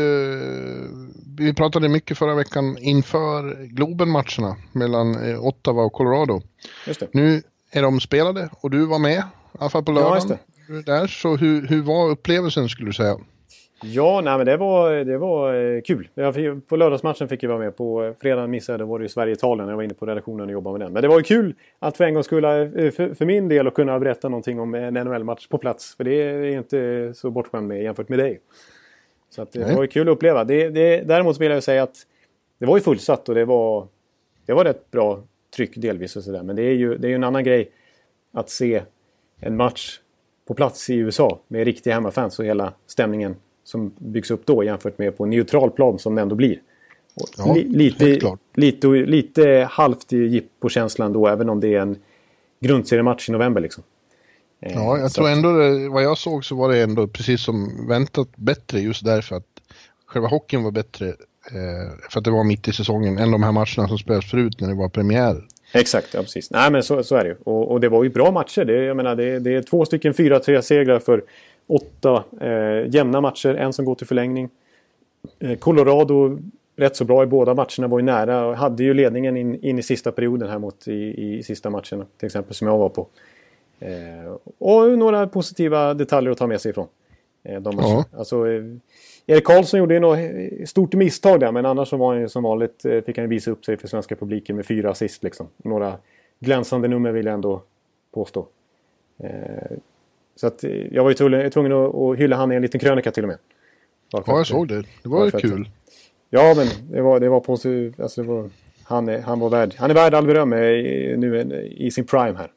[1.38, 6.42] vi pratade mycket förra veckan inför Globen-matcherna mellan eh, Ottawa och Colorado.
[7.12, 10.30] Nu är de spelade och du var med, i alla fall på lördagen.
[10.30, 10.38] Ja,
[10.86, 13.18] där, så hur, hur var upplevelsen skulle du säga?
[13.84, 16.10] Ja, nej, men det var, det var eh, kul.
[16.14, 17.78] Jag, på lördagsmatchen fick jag vara med.
[17.78, 19.70] På fredagen missade var det Sverige-Italien.
[19.70, 20.94] Jag var inne på redaktionen och jobbade med den.
[20.94, 23.68] Men det var ju kul att för en gång skulle eh, för, för min del
[23.68, 25.96] att kunna berätta någonting om en NHL-match på plats.
[25.96, 28.40] För det är inte så bortskämd med jämfört med dig.
[29.30, 30.44] Så att, det var ju kul att uppleva.
[30.44, 31.96] Det, det, däremot vill jag säga att
[32.60, 33.88] det var ju fullsatt och det var,
[34.46, 35.24] det var rätt bra
[35.56, 36.44] tryck delvis och sådär.
[36.44, 37.72] Men det är ju det är en annan grej
[38.32, 38.82] att se
[39.40, 40.00] en match
[40.48, 44.98] på plats i USA med riktiga hemmafans och hela stämningen som byggs upp då jämfört
[44.98, 46.62] med på neutral plan som det ändå blir.
[47.38, 51.98] Ja, li, lite, lite, lite halvt jippo-känslan då även om det är en
[52.60, 53.84] grundseriematch i november liksom.
[54.62, 55.50] Eh, ja, jag tror ändå,
[55.90, 59.48] vad jag såg så var det ändå precis som väntat bättre just därför att
[60.06, 63.52] själva hockeyn var bättre eh, för att det var mitt i säsongen än de här
[63.52, 65.48] matcherna som spelades förut när det var premiär.
[65.76, 66.52] Exakt, ja precis.
[66.52, 67.36] Nej men så, så är det ju.
[67.44, 68.66] Och, och, det var ju bra matcher.
[68.66, 71.24] Det, jag menar, det, det är två stycken 4-3 segrar för
[71.68, 73.56] åtta eh, jämna matcher.
[73.56, 74.50] En som går till förlängning.
[75.40, 76.40] Eh, Colorado
[76.76, 77.88] rätt så bra i båda matcherna.
[77.88, 81.38] Var ju nära och hade ju ledningen in, in i sista perioden här mot i,
[81.38, 82.06] i sista matchen.
[82.18, 83.08] Till exempel som jag var på.
[83.80, 86.88] Eh, och några positiva detaljer att ta med sig ifrån.
[87.44, 88.06] Eh, de ja.
[88.18, 88.64] alltså, eh,
[89.28, 90.20] Erik Karlsson gjorde ju något
[90.70, 93.52] stort misstag där men annars så var han ju som vanligt eh, fick han visa
[93.52, 95.48] upp sig för svenska publiken med fyra assist liksom.
[95.58, 95.98] Några
[96.40, 97.62] glänsande nummer vill jag ändå
[98.14, 98.48] påstå.
[99.18, 99.30] Eh,
[100.36, 103.24] så att eh, jag var ju tvungen att, hylla han i en liten krönika till
[103.24, 103.38] och med.
[104.12, 104.84] Ja, jag såg det.
[105.04, 105.70] Det var ju kul.
[106.30, 108.50] Ja, men det var, det var på alltså det var,
[108.84, 112.52] han, är, han var värd, han är värd all beröm nu i sin prime här.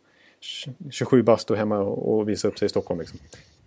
[0.91, 3.01] 27 bast och hemma och visa upp sig i Stockholm.
[3.01, 3.19] Liksom.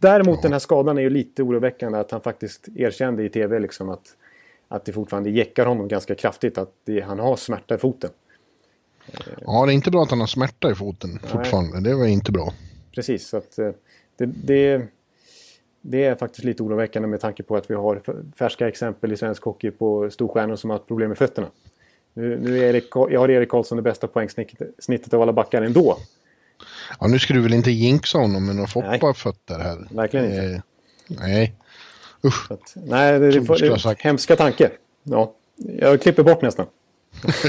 [0.02, 0.42] Däremot ja.
[0.42, 4.16] den här skadan är ju lite oroväckande att han faktiskt erkände i tv liksom att,
[4.68, 8.10] att det fortfarande jäckar honom ganska kraftigt att det, han har smärta i foten.
[9.46, 11.32] Ja, det är inte bra att han har smärta i foten Nej.
[11.32, 11.90] fortfarande.
[11.90, 12.54] Det var inte bra.
[12.96, 13.72] Precis, så att eh,
[14.18, 14.88] det, det,
[15.82, 18.02] det, är faktiskt lite oroväckande med tanke på att vi har
[18.36, 21.48] färska exempel i svensk hockey på storstjärnor som har haft problem med fötterna.
[22.14, 25.98] Nu, nu är Erik, jag har Erik Karlsson det bästa poängsnittet av alla backar ändå.
[27.00, 29.88] Ja, nu ska du väl inte jinxa honom med några Foppa-fötter här?
[29.92, 30.44] Verkligen inte.
[30.44, 30.62] Eh,
[31.08, 31.54] nej.
[32.24, 32.52] Usch.
[32.52, 34.72] Att, nej, det, det, det, det hemska tanke.
[35.04, 36.66] Ja, jag klipper bort nästan.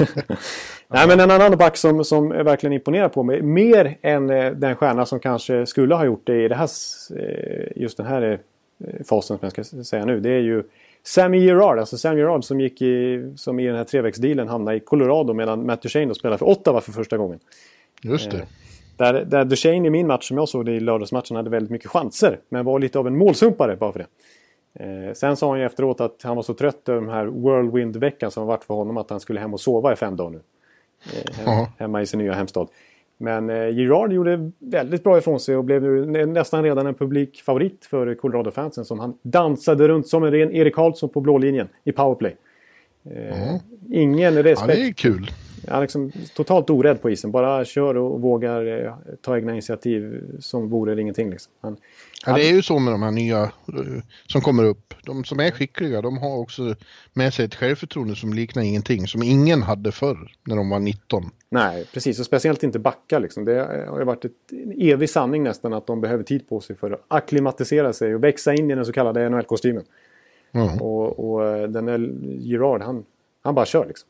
[0.88, 3.42] Nej, men en annan back som, som verkligen imponerar på mig.
[3.42, 6.68] Mer än eh, den stjärna som kanske skulle ha gjort det i det här,
[7.18, 10.20] eh, just den här eh, fasen som jag ska säga nu.
[10.20, 10.62] Det är ju
[11.02, 11.78] Sammy Gerard.
[11.78, 15.66] Alltså Sam Gerard som gick i, som i den här trevägsdealen hamnade i Colorado medan
[15.66, 17.38] Matt Duchene spelade för Ottawa för första gången.
[18.02, 18.46] Just det.
[18.96, 21.90] Där, där Duchene i min match som jag såg det i lördagsmatchen hade väldigt mycket
[21.90, 22.38] chanser.
[22.48, 24.06] Men var lite av en målsumpare bara för det.
[24.74, 28.30] Eh, sen sa han ju efteråt att han var så trött över den här whirlwind-veckan
[28.30, 30.40] som har varit för honom att han skulle hem och sova i fem dagar nu.
[31.12, 32.68] Eh, hem, hemma i sin nya hemstad.
[33.16, 37.84] Men eh, Girard gjorde väldigt bra ifrån sig och blev nu nästan redan en publikfavorit
[37.90, 41.92] för Colorado-fansen som han dansade runt som en ren Erik Karlsson på blå linjen i
[41.92, 42.36] powerplay.
[43.04, 43.56] Eh,
[43.90, 44.68] ingen respekt.
[44.68, 45.30] Ja, det är kul.
[45.68, 47.30] Han är liksom totalt orädd på isen.
[47.30, 51.30] Bara kör och vågar eh, ta egna initiativ som vore det ingenting.
[51.30, 51.52] Liksom.
[51.60, 51.76] Han,
[52.26, 54.94] Ja, det är ju så med de här nya eh, som kommer upp.
[55.04, 56.74] De som är skickliga, de har också
[57.12, 59.06] med sig ett självförtroende som liknar ingenting.
[59.06, 61.30] Som ingen hade förr när de var 19.
[61.48, 62.18] Nej, precis.
[62.18, 63.20] Och speciellt inte backar.
[63.20, 63.44] Liksom.
[63.44, 64.32] Det har varit en
[64.78, 68.54] evig sanning nästan att de behöver tid på sig för att akklimatisera sig och växa
[68.54, 69.84] in i den så kallade NHL-kostymen.
[70.52, 70.78] Mm.
[70.78, 73.04] Och, och eh, den där Gerard, han,
[73.42, 74.08] han bara kör liksom.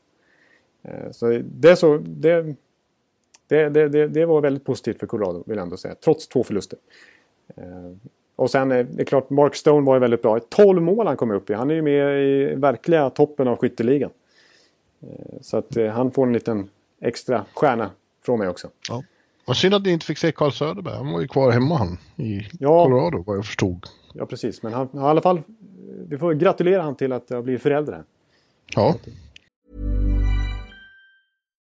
[0.83, 2.55] Eh, så det, så, det,
[3.47, 5.95] det, det, det var väldigt positivt för Colorado, vill jag ändå säga.
[5.95, 6.79] Trots två förluster.
[7.57, 7.65] Eh,
[8.37, 10.41] och sen är det klart, Mark Stone var ju väldigt bra.
[10.49, 11.55] 12 mål han kom upp i.
[11.55, 14.11] Han är ju med i verkliga toppen av skytteligan.
[15.01, 15.09] Eh,
[15.41, 16.71] så att eh, han får en liten
[17.01, 17.91] extra stjärna
[18.25, 18.69] från mig också.
[18.89, 19.03] Ja.
[19.45, 20.95] Vad synd att ni inte fick se Carl Söderberg.
[20.95, 22.85] Han var ju kvar hemma han i Ja.
[22.85, 23.87] Colorado vad jag förstod.
[24.13, 24.63] Ja, precis.
[24.63, 25.43] Men han har i alla fall...
[26.09, 28.03] Vi får gratulera han till att ha blivit förälder.
[28.75, 28.95] Ja.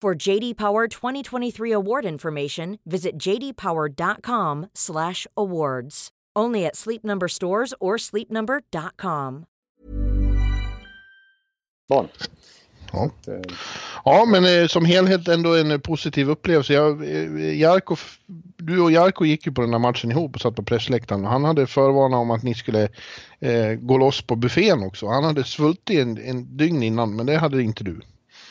[0.00, 6.08] For JD Power 2023 award information, visit jdpower.com/awards.
[6.38, 9.44] Only at Sleep Number stores or sleepnumber.com.
[11.88, 12.08] Barn.
[12.92, 13.10] Ja.
[13.26, 13.40] Eh,
[14.04, 16.72] ja, men eh, som helhet ändå en eh, positiv upplevelse.
[16.72, 17.04] Jag,
[17.54, 17.96] Jarko,
[18.56, 21.24] du och Jarko gick ju på den här matchen ihop och satt på pressläktaren.
[21.24, 22.88] Han hade förvarnat om att ni skulle
[23.40, 25.06] eh, gå loss på buffén också.
[25.06, 28.00] Han hade svultit en, en dygn innan, men det hade inte du.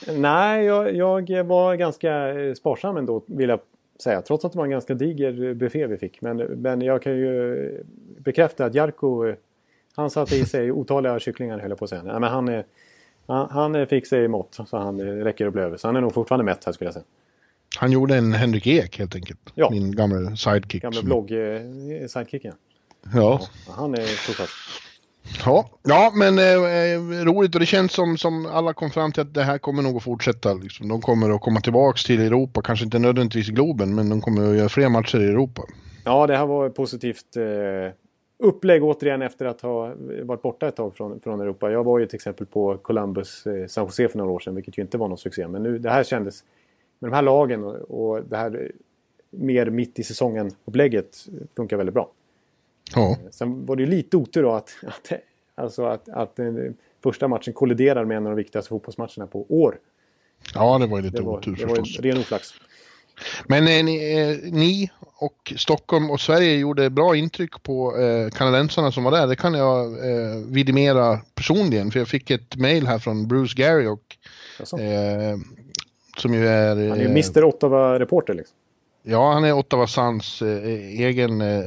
[0.08, 0.94] Nej, jag,
[1.30, 3.60] jag var ganska eh, sparsam ändå vill jag
[4.04, 4.22] säga.
[4.22, 6.22] Trots att det var en ganska diger buffé vi fick.
[6.22, 7.86] Men, men jag kan ju eh,
[8.18, 9.36] bekräfta att Jarko, eh,
[9.96, 12.04] han satte i sig otaliga kycklingar höll jag på att säga.
[12.04, 12.64] Nej, men han,
[13.28, 15.78] han, han eh, fick sig mått så han eh, räcker och blir över.
[15.78, 17.06] Så han är nog fortfarande mätt här skulle jag säga.
[17.78, 19.40] Han gjorde en Henrik Ek helt enkelt.
[19.56, 19.70] Ja.
[19.70, 20.82] Min gamla sidekick.
[20.84, 22.54] Gamla blogg-sidekicken.
[23.14, 23.40] Ja.
[23.68, 24.50] Ja, han är totalt.
[25.46, 29.22] Ja, ja men eh, eh, roligt och det känns som, som alla kom fram till
[29.22, 30.54] att det här kommer nog att fortsätta.
[30.54, 30.88] Liksom.
[30.88, 34.58] De kommer att komma tillbaks till Europa, kanske inte nödvändigtvis Globen, men de kommer att
[34.58, 35.62] göra fler matcher i Europa.
[36.06, 37.94] Ja, det här var ett positivt eh,
[38.44, 41.72] upplägg återigen efter att ha varit borta ett tag från, från Europa.
[41.72, 44.78] Jag var ju till exempel på Columbus eh, San Jose för några år sedan, vilket
[44.78, 45.48] ju inte var någon succé.
[45.48, 46.44] Men nu, det här kändes,
[47.00, 48.70] med de här lagen och, och det här eh,
[49.30, 52.12] mer mitt i säsongen-upplägget eh, funkar väldigt bra.
[52.96, 55.12] Ja, Sen var det ju lite otur då att, att,
[55.56, 59.78] alltså att, att den första matchen kolliderar med en av de viktigaste fotbollsmatcherna på år.
[60.54, 62.06] ja det var ju lite Det var, otur det var ju förstås.
[62.06, 62.54] ren oflax.
[63.48, 68.92] Men eh, ni, eh, ni och Stockholm och Sverige gjorde bra intryck på eh, kanadensarna
[68.92, 69.28] som var där.
[69.28, 73.88] Det kan jag eh, vidimera personligen, för jag fick ett mail här från Bruce Gary
[73.88, 74.18] och
[74.80, 75.38] eh,
[76.18, 76.68] som ju är...
[76.76, 78.56] han är ju eh, Mr Ottawa-reporter liksom.
[79.04, 80.66] Ja, han är Ottawa Suns eh,
[81.06, 81.60] egen eh,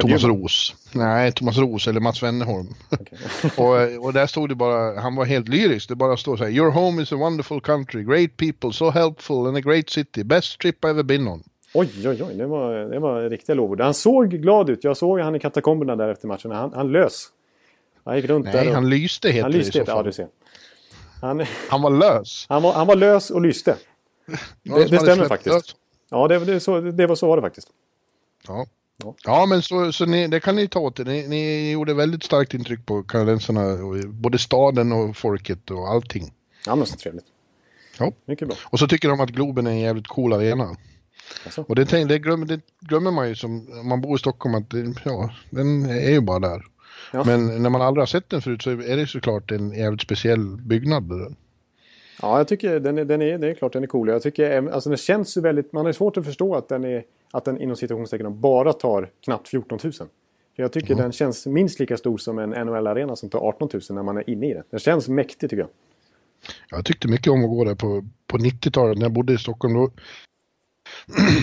[0.00, 0.40] Thomas Bjurman.
[0.40, 0.74] Ros.
[0.92, 2.68] Nej, Thomas Ros eller Mats Wennerholm.
[2.90, 3.18] Okej.
[3.56, 5.88] och, eh, och där stod det bara, han var helt lyrisk.
[5.88, 6.50] Det bara står så här.
[6.50, 10.24] Your home is a wonderful country, great people, so helpful and a great city.
[10.24, 11.42] Best trip I've ever been on.
[11.74, 12.34] Oj, oj, oj.
[12.34, 13.80] Det var, det var riktiga lovord.
[13.80, 14.84] Han såg glad ut.
[14.84, 16.50] Jag såg han i katakomberna där efter matchen.
[16.50, 17.26] Han, han lös.
[18.04, 18.64] Han gick runt där.
[18.64, 19.72] Nej, han lyste heter han det i lyste.
[19.72, 20.04] så Ja, fall.
[20.04, 20.26] du ser.
[21.20, 22.46] Han, Han var lös.
[22.48, 23.76] han, var, han var lös och lyste.
[24.62, 25.54] Ja, Det, det stämmer faktiskt.
[25.54, 25.76] lös.
[26.14, 27.68] Ja, det, det, så, det var så var det faktiskt.
[28.48, 28.66] Ja.
[29.02, 29.14] Ja.
[29.24, 31.04] Ja, men så, så ni, det kan ni ta åt er.
[31.04, 33.76] Ni, ni gjorde väldigt starkt intryck på kanadensarna,
[34.08, 36.32] både staden och folket och allting.
[36.66, 37.24] Ja, men så trevligt.
[37.98, 38.12] Ja.
[38.24, 38.56] Mycket bra.
[38.62, 40.76] Och så tycker de att Globen är en jävligt cool arena.
[41.44, 41.62] Alltså.
[41.68, 44.70] Och det, det, glömmer, det glömmer man ju som om man bor i Stockholm att
[44.70, 46.64] det, ja, den är ju bara där.
[47.12, 47.24] Ja.
[47.24, 50.56] Men när man aldrig har sett den förut så är det såklart en jävligt speciell
[50.56, 51.34] byggnad.
[52.22, 54.08] Ja, jag tycker den är, den är, det är klart den är cool.
[54.08, 57.04] Jag tycker, alltså den känns ju väldigt, man har svårt att förstå att den är,
[57.30, 59.92] att den inom citationstecken bara tar knappt 14 000.
[60.56, 63.82] För jag tycker den känns minst lika stor som en NHL-arena som tar 18 000
[63.90, 64.62] när man är inne i den.
[64.70, 65.70] Den känns mäktig tycker jag.
[66.70, 69.74] Jag tyckte mycket om att gå där på, på 90-talet när jag bodde i Stockholm.
[69.74, 69.90] Då,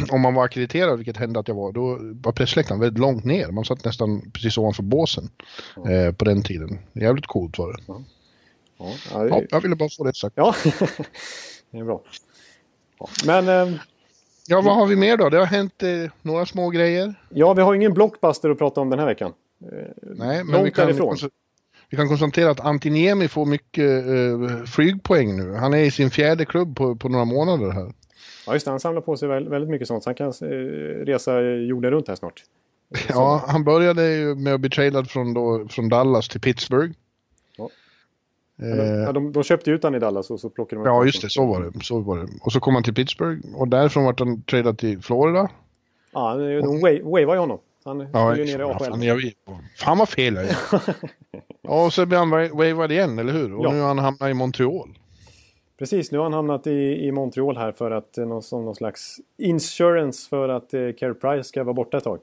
[0.12, 3.52] om man var akkrediterad, vilket hände att jag var, då var pressläktaren väldigt långt ner.
[3.52, 5.30] Man satt nästan precis ovanför båsen
[5.90, 6.80] eh, på den tiden.
[6.94, 8.04] Jävligt coolt var det.
[8.82, 10.34] Ja, ja, Ja, jag ville bara få det sagt.
[10.38, 10.56] ja.
[11.72, 12.02] det är bra.
[13.00, 13.10] Ja.
[13.26, 13.74] Men eh,
[14.48, 15.30] Ja, vad har vi mer då?
[15.30, 15.90] Det har hänt eh,
[16.22, 17.14] några små grejer.
[17.30, 19.34] ja, vi har ingen blockbuster att prata om den här veckan.
[20.02, 21.18] Nej, men vi kan, därifrån.
[21.90, 25.54] vi kan konstatera att Antiniemi får mycket eh, flygpoäng nu.
[25.54, 27.94] Han är i sin fjärde klubb på, på några månader här.
[28.48, 28.72] Ja, just det.
[28.72, 30.04] Han samlar på sig väl- väldigt mycket sånt.
[30.04, 30.48] Så han kan eh,
[31.06, 32.44] resa jorden runt här snart.
[33.10, 36.92] Ja, han började ju med att bli tradad från, då, från Dallas till Pittsburgh.
[38.62, 38.68] Ja.
[38.68, 41.22] Eh, Ja, de, de köpte ut han i Dallas och så plockade de ja, just
[41.22, 41.30] det.
[41.30, 41.84] Så var det.
[41.84, 42.28] Så var det.
[42.42, 45.50] Och så kom han till Pittsburgh och därifrån vart han tradad till Florida.
[46.14, 47.60] Ja, de wa- wavar ju honom.
[47.86, 48.80] Han Ja, ju ner i AHL.
[48.86, 49.34] fan, jag vet.
[49.80, 50.46] fan vad fel jag
[51.62, 53.54] ja, och så blev han wa- wavad igen, eller hur?
[53.54, 53.72] Och Ja.
[53.72, 54.90] nu har han hamnat i Montreal.
[55.80, 58.76] Precis, nu har han hamnat i, i Montreal här för att eh, någon, som någon
[58.76, 62.20] slags insurance för att eh, Carey Price ska vara borta ett tag.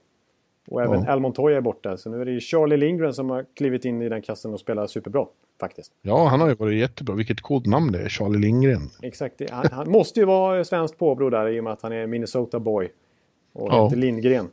[0.68, 1.12] Och även ja.
[1.12, 1.96] Al Montoya är borta.
[1.96, 4.60] Så nu är det ju Charlie Lindgren som har klivit in i den kassen och
[4.60, 5.26] spelar superbra.
[5.60, 5.92] Faktiskt.
[6.02, 7.14] Ja, han har ju varit jättebra.
[7.14, 8.90] Vilket coolt namn det är, Charlie Lindgren.
[9.02, 9.50] Exakt.
[9.50, 12.58] Han, han måste ju vara svenskt påbrå där i och med att han är Minnesota
[12.58, 12.88] boy.
[13.52, 13.84] Och ja.
[13.84, 14.48] heter Lindgren.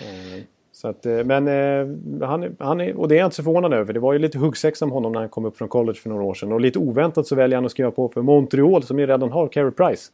[0.00, 3.42] Eh, så att, eh, men eh, han, han är, och det är jag inte så
[3.42, 3.92] förvånad över.
[3.92, 6.22] Det var ju lite huggsexa om honom när han kom upp från college för några
[6.22, 6.52] år sedan.
[6.52, 9.48] Och lite oväntat så väljer han att skriva på för Montreal som ju redan har
[9.48, 10.10] Carey Price.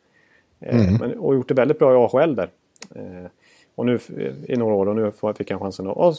[0.60, 0.94] Mm.
[0.94, 2.50] Men, och gjort det väldigt bra i AHL där.
[3.78, 3.98] Och nu
[4.48, 6.16] i några år och nu fick han chansen att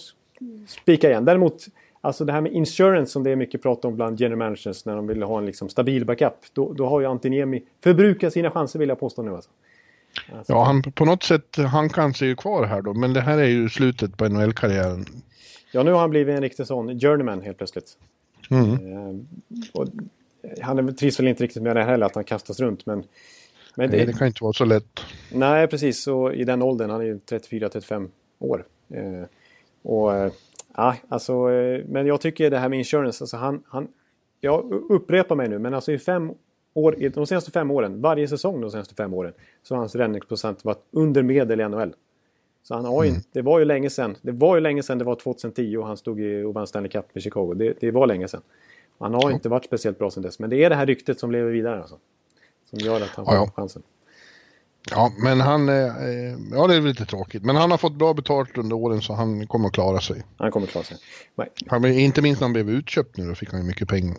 [0.67, 1.25] spika igen.
[1.25, 1.65] Däremot,
[2.01, 4.95] alltså det här med insurance som det är mycket prat om bland general managers när
[4.95, 6.33] de vill ha en liksom stabil backup.
[6.53, 9.49] Då, då har ju Antiniemi förbrukat sina chanser vill jag påstå nu alltså.
[10.37, 10.53] Alltså.
[10.53, 13.37] Ja, han, på något sätt, han kanske är ju kvar här då, men det här
[13.37, 15.05] är ju slutet på NHL-karriären.
[15.71, 17.97] Ja, nu har han blivit en riktig sån journeyman helt plötsligt.
[18.49, 18.73] Mm.
[18.73, 19.81] Eh,
[20.61, 23.03] han trivs väl inte riktigt med det heller, att han kastas runt, men...
[23.79, 24.99] men det, Nej, det kan inte vara så lätt.
[25.31, 26.07] Nej, precis.
[26.07, 28.09] Och i den åldern, han är ju 34-35
[28.39, 28.65] år.
[28.89, 29.23] Eh,
[29.81, 30.31] och eh,
[31.07, 33.87] alltså, eh, men jag tycker det här med insurance, alltså han, han...
[34.39, 36.31] Jag upprepar mig nu, men alltså i fem
[36.73, 40.65] år, de senaste fem åren, varje säsong de senaste fem åren, så har hans räddningsprocent
[40.65, 41.93] varit under medel i NHL.
[42.63, 43.21] Så han har ju, mm.
[43.31, 44.15] det var ju länge sedan.
[44.21, 46.91] Det var ju länge sedan, det var 2010 och han stod i och vann Stanley
[46.91, 47.53] Cup med Chicago.
[47.53, 48.41] Det, det var länge sedan.
[48.99, 49.31] Han har ja.
[49.31, 50.39] inte varit speciellt bra sedan dess.
[50.39, 51.97] Men det är det här ryktet som lever vidare alltså.
[52.69, 53.51] Som gör att han får ja, ja.
[53.61, 53.83] chansen.
[54.91, 55.69] Ja, men han...
[55.69, 55.75] Eh,
[56.51, 57.43] ja, det är lite tråkigt.
[57.43, 60.23] Men han har fått bra betalt under åren så han kommer att klara sig.
[60.37, 60.97] Han kommer att klara sig.
[61.67, 64.17] Han, inte minst när han blev utköpt nu, då fick han ju mycket pengar.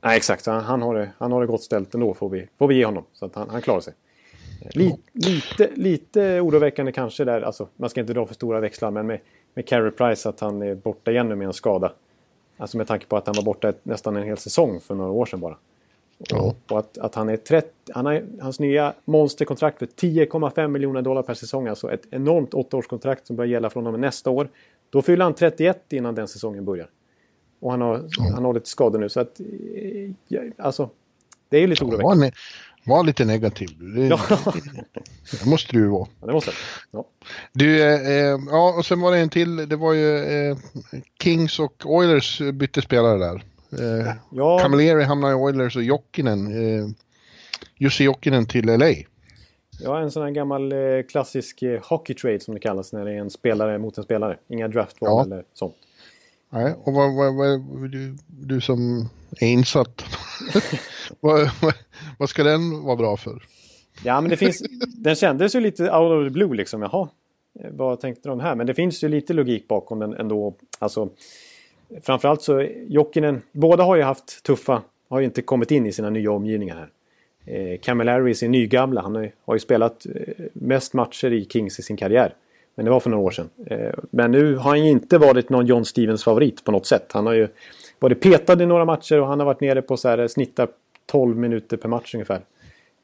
[0.00, 0.46] Nej, exakt.
[0.46, 2.84] Han, han, har det, han har det gott ställt ändå, får vi, får vi ge
[2.84, 3.04] honom.
[3.12, 3.94] Så att han, han klarar sig.
[4.70, 9.06] Lite, lite, lite oroväckande kanske där, alltså, man ska inte dra för stora växlar, men
[9.06, 9.20] med,
[9.54, 11.92] med Carey Price att han är borta igen nu med en skada.
[12.56, 15.10] Alltså med tanke på att han var borta ett, nästan en hel säsong för några
[15.10, 15.56] år sedan bara.
[16.18, 16.54] Ja.
[16.70, 21.22] Och att, att han är 30, han har, hans nya monsterkontrakt för 10,5 miljoner dollar
[21.22, 24.48] per säsong, alltså ett enormt åttaårskontrakt som börjar gälla från och med nästa år.
[24.90, 26.88] Då fyller han 31 innan den säsongen börjar.
[27.60, 28.30] Och han har, ja.
[28.34, 29.40] han har lite skador nu så att...
[30.28, 30.90] Ja, alltså,
[31.48, 32.30] det är lite oroväckande.
[32.86, 33.68] Var lite negativ.
[33.78, 34.20] Det, ja.
[35.30, 36.08] det måste du ju vara.
[36.20, 36.50] Ja, det måste
[36.90, 37.04] ja.
[37.52, 39.68] Du, eh, ja, och sen var det en till.
[39.68, 40.56] Det var ju eh,
[41.22, 43.44] Kings och Oilers bytte spelare där.
[43.72, 44.58] Eh, ja.
[44.58, 46.88] Camilleri hamnade i Oilers och Jokinen, eh,
[47.76, 48.92] Jussi Jokinen till LA.
[49.80, 53.12] Ja, en sån här gammal eh, klassisk eh, hockey trade som det kallas när det
[53.12, 54.38] är en spelare mot en spelare.
[54.48, 55.24] Inga draftval ja.
[55.24, 55.74] eller sånt.
[56.50, 59.08] Nej, och vad, vad, vad, du, du som
[59.40, 60.04] är insatt,
[61.20, 61.50] vad,
[62.18, 63.42] vad ska den vara bra för?
[64.04, 64.62] Ja, men det finns,
[64.96, 66.82] den kändes ju lite out of the blue liksom.
[66.82, 67.08] Jaha,
[67.70, 68.54] vad tänkte de här?
[68.54, 70.54] Men det finns ju lite logik bakom den ändå.
[70.78, 71.08] Alltså,
[72.02, 76.10] framförallt så Jokinen, båda har ju haft tuffa, har ju inte kommit in i sina
[76.10, 76.88] nya omgivningar här.
[77.54, 81.78] Eh, Camilleri är sin nygamla, han har, har ju spelat eh, mest matcher i Kings
[81.78, 82.34] i sin karriär.
[82.74, 83.48] Men det var för några år sedan.
[83.66, 87.12] Eh, men nu har han ju inte varit någon John Stevens favorit på något sätt.
[87.12, 87.48] Han har ju
[87.98, 90.68] varit petad i några matcher och han har varit nere på så här eh, snittar
[91.06, 92.40] 12 minuter per match ungefär.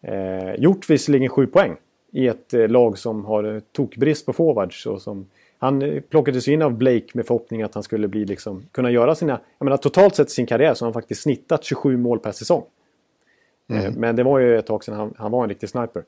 [0.02, 1.76] Eh, gjort visserligen 7 poäng
[2.12, 4.86] i ett eh, lag som har eh, tokbrist på forwards.
[4.86, 5.26] Och som,
[5.62, 9.40] han plockades in av Blake med förhoppning att han skulle bli liksom, kunna göra sina...
[9.58, 12.32] Jag menar totalt sett i sin karriär så har han faktiskt snittat 27 mål per
[12.32, 12.64] säsong.
[13.68, 13.94] Mm.
[13.94, 16.04] Men det var ju ett tag sedan han, han var en riktig sniper.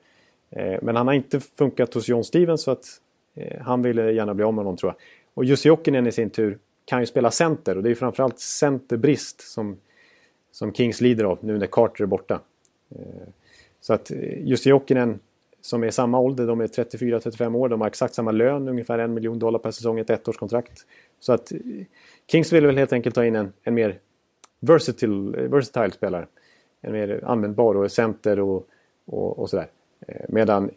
[0.83, 3.01] Men han har inte funkat hos John Stevens så att
[3.35, 4.97] Eh, han ville gärna bli av med honom tror jag.
[5.35, 9.41] Och Jussi Jokinen i sin tur kan ju spela center och det är framförallt centerbrist
[9.41, 9.77] som,
[10.53, 12.41] som Kings lider av nu när Carter är borta.
[12.91, 13.29] Eh,
[13.81, 15.21] så att eh, Jussi Jokinen
[15.65, 19.15] som är samma ålder, de är 34-35 år, de har exakt samma lön, ungefär en
[19.15, 20.87] miljon dollar per säsong, ett ettårskontrakt.
[21.21, 21.59] Så att eh,
[22.31, 23.99] Kings vill väl helt enkelt ta in en, en mer
[24.61, 26.27] versatile, eh, versatile spelare.
[26.81, 28.69] En mer användbar och center och,
[29.05, 29.67] och, och sådär.
[30.07, 30.71] Eh, medan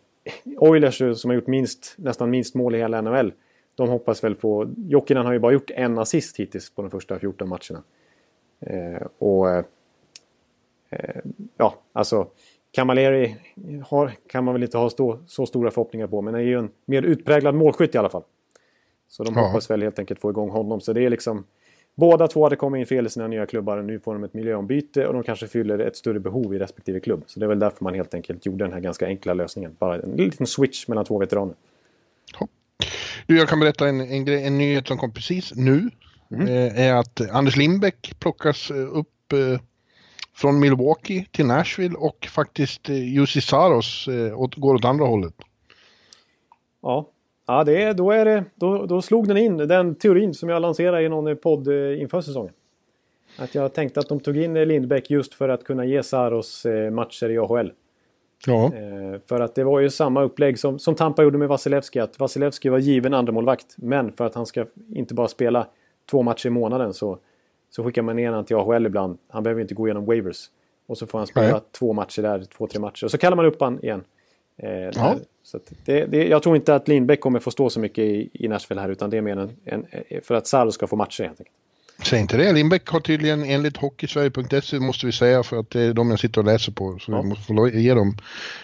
[0.58, 3.34] Oilers som har gjort minst, nästan minst mål i hela NHL.
[3.76, 4.70] De hoppas väl på...
[4.78, 7.84] Jokinen har ju bara gjort en assist hittills på de första 14 matcherna.
[8.60, 9.50] Eh, och...
[9.50, 11.22] Eh,
[11.58, 12.28] ja, alltså...
[12.78, 13.36] Camilleri
[13.86, 16.60] har, kan man väl inte ha stå, så stora förhoppningar på, men han är ju
[16.60, 18.24] en mer utpräglad målskytt i alla fall.
[19.08, 19.48] Så de ja.
[19.48, 20.82] hoppas väl helt enkelt få igång honom.
[20.82, 21.44] Så det är liksom...
[21.96, 24.34] Båda två hade kommit in fel i sina nya klubbar och nu får de ett
[24.34, 27.24] miljöombyte och de kanske fyller ett större behov i respektive klubb.
[27.28, 29.76] Så det är väl därför man helt enkelt gjorde den här ganska enkla lösningen.
[29.80, 31.56] Bara en liten switch mellan två veteraner.
[33.26, 35.90] Du, jag kan berätta en, en, en nyhet som kom precis nu.
[36.32, 36.48] Mm.
[36.48, 39.62] Eh, är att Anders Lindbäck plockas eh, upp eh,
[40.38, 45.34] från Milwaukee till Nashville och faktiskt eh, Jussi Saros eh, åt, går åt andra hållet.
[46.82, 47.12] Ja,
[47.50, 51.04] Ja, det, då, är det, då, då slog den in, den teorin som jag lanserade
[51.04, 52.54] i någon podd eh, inför säsongen.
[53.38, 56.92] Att jag tänkte att de tog in Lindbäck just för att kunna ge Saros eh,
[56.92, 57.72] matcher i AHL.
[58.48, 58.66] Ja.
[58.66, 62.00] Eh, för att det var ju samma upplägg som, som Tampa gjorde med Vasilevski.
[62.00, 63.76] Att Vasilevski var given andremålvakt.
[63.78, 64.66] Men för att han ska
[64.96, 65.68] inte bara spela
[66.12, 67.20] två matcher i månaden så,
[67.70, 69.18] så skickar man ner honom till AHL ibland.
[69.30, 70.46] Han behöver inte gå igenom waivers.
[70.88, 71.62] Och så får han spela Nej.
[71.72, 73.06] två matcher där, två, tre matcher.
[73.06, 74.04] Och så kallar man upp han igen.
[74.58, 75.16] Eh, Ja.
[75.44, 78.48] så det, det, jag tror inte att Lindbäck kommer få stå så mycket i, i
[78.48, 78.90] Nashville här.
[78.90, 79.86] Utan det är mer en, en,
[80.24, 81.56] för att Salo ska få matcher helt enkelt.
[82.04, 82.54] Säg inte det.
[82.54, 86.42] Lindbäck har tydligen enligt Hockeysverige.se måste vi säga för att det är de jag sitter
[86.42, 86.98] och läser på.
[87.00, 87.22] Så Ja.
[87.22, 88.18] vi måste få ge dem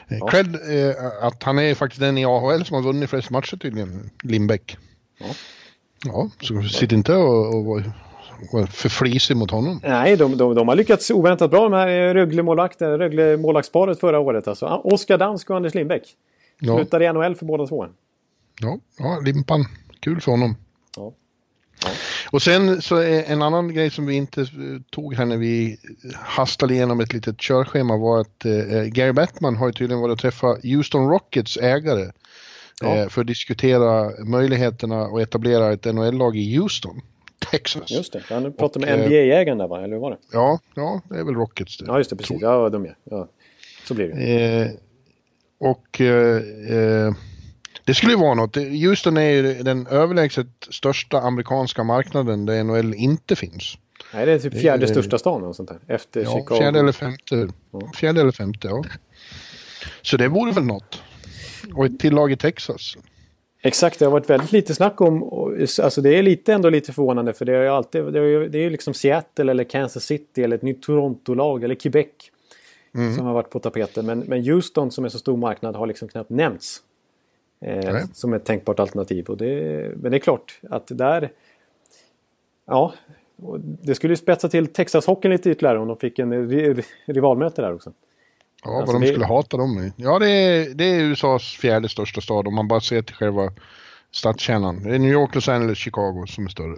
[0.08, 0.28] eh, Ja.
[0.28, 4.10] cred eh, att han är faktiskt den i AHL som har vunnit flest matcher tydligen,
[4.24, 4.78] Lindbäck.
[5.20, 5.26] Ja.
[6.06, 7.82] Ja, så sitt inte och, och
[8.70, 9.80] för flisig mot honom.
[9.84, 14.48] Nej, de, de, de har lyckats oväntat bra de här eh, Rögle-målvakten, Rögle-målvaktsparet förra året.
[14.48, 14.66] Alltså.
[14.66, 16.04] Ah, Oskar Dansk och Anders Lindbäck.
[16.60, 17.86] Ja, Slutade i NHL för båda två.
[18.62, 19.66] ja, ja, Limpan.
[20.00, 20.56] Kul för honom.
[20.98, 21.14] Ja.
[22.32, 24.48] Och sen så är en annan grej som vi inte eh,
[24.92, 25.78] tog här när vi
[26.16, 30.20] hastade igenom ett litet körschema var att eh, Gary Bettman har ju tydligen varit och
[30.20, 32.12] träffat Houston Rockets ägare
[32.82, 32.96] Ja.
[32.96, 37.02] eh, för att diskutera möjligheterna att etablera ett NHL-lag i Houston,
[37.52, 37.92] Texas.
[37.92, 39.78] Just det, han pratade Och, med eh, NBA-ägaren där va?
[39.84, 40.18] Eller hur var det?
[40.32, 41.86] Ja, ja, det är väl Rockets det.
[41.88, 42.16] Ja, just det.
[42.16, 42.42] Precis.
[42.42, 42.96] Ja, jag är.
[43.04, 43.28] ja.
[43.86, 44.62] Så blir det.
[44.62, 44.72] Eh,
[45.60, 46.38] och eh,
[46.78, 47.14] eh,
[47.86, 48.56] det skulle ju vara något.
[48.56, 53.78] Houston är ju den överlägset största amerikanska marknaden där NHL inte finns.
[54.14, 55.80] Nej, det är typ fjärde det- största stan och sånt där.
[55.96, 56.58] Efter Ja, Chicago.
[56.58, 57.48] fjärde eller femte.
[57.96, 58.84] Fjärde eller femte, ja.
[60.02, 61.02] Så det vore väl något.
[61.76, 62.98] Och ett till lag i Texas.
[63.66, 65.24] Exakt, det har varit väldigt lite snack om...
[65.82, 68.06] Alltså det är lite ändå lite förvånande för det är ju alltid...
[68.06, 71.76] Det är ju det är liksom Seattle eller Kansas City eller ett nytt Toronto-lag eller
[71.76, 72.08] Quebec.
[72.96, 73.16] Mm.
[73.16, 74.06] Som har varit på tapeten.
[74.06, 76.82] Men, men Houston som är så stor marknad har liksom knappt nämnts.
[77.62, 79.26] Eh, som ett tänkbart alternativ.
[79.26, 81.32] Och det, men det är klart att där...
[82.66, 82.94] Ja,
[83.82, 87.74] det skulle ju spetsa till Texas-hockeyn lite ytterligare om de fick en ri- rivalmöte där
[87.74, 87.92] också.
[88.64, 89.80] Ja, Alltså vad de det- skulle hata dem.
[89.84, 89.94] i.
[89.96, 93.52] Ja, det är, det är USAs fjärde största stad om man bara ser till själva
[94.12, 94.84] stadskärnan.
[94.84, 96.76] Det är New York, Los Angeles, Chicago som är större.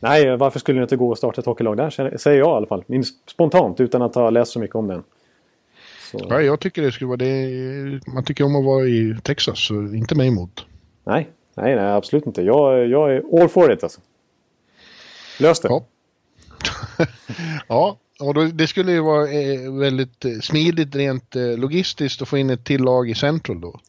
[0.00, 1.90] Nej, varför skulle det inte gå att starta ett hockeylag där?
[2.18, 2.84] Säger jag i alla fall.
[3.30, 5.02] Spontant, utan att ha läst så mycket om den.
[6.10, 8.00] Så, Ja, jag tycker det skulle vara det.
[8.06, 10.66] Man tycker om att vara i Texas, så inte mig emot.
[11.04, 12.42] nej, nej, nej, absolut inte.
[12.42, 14.00] Jag, jag är all for it alltså.
[15.40, 15.68] Lös det.
[15.68, 15.84] Ja.
[17.68, 22.28] ja, och då, det skulle ju vara eh, väldigt eh, smidigt rent eh, logistiskt att
[22.28, 23.80] få in ett till lag i Central då.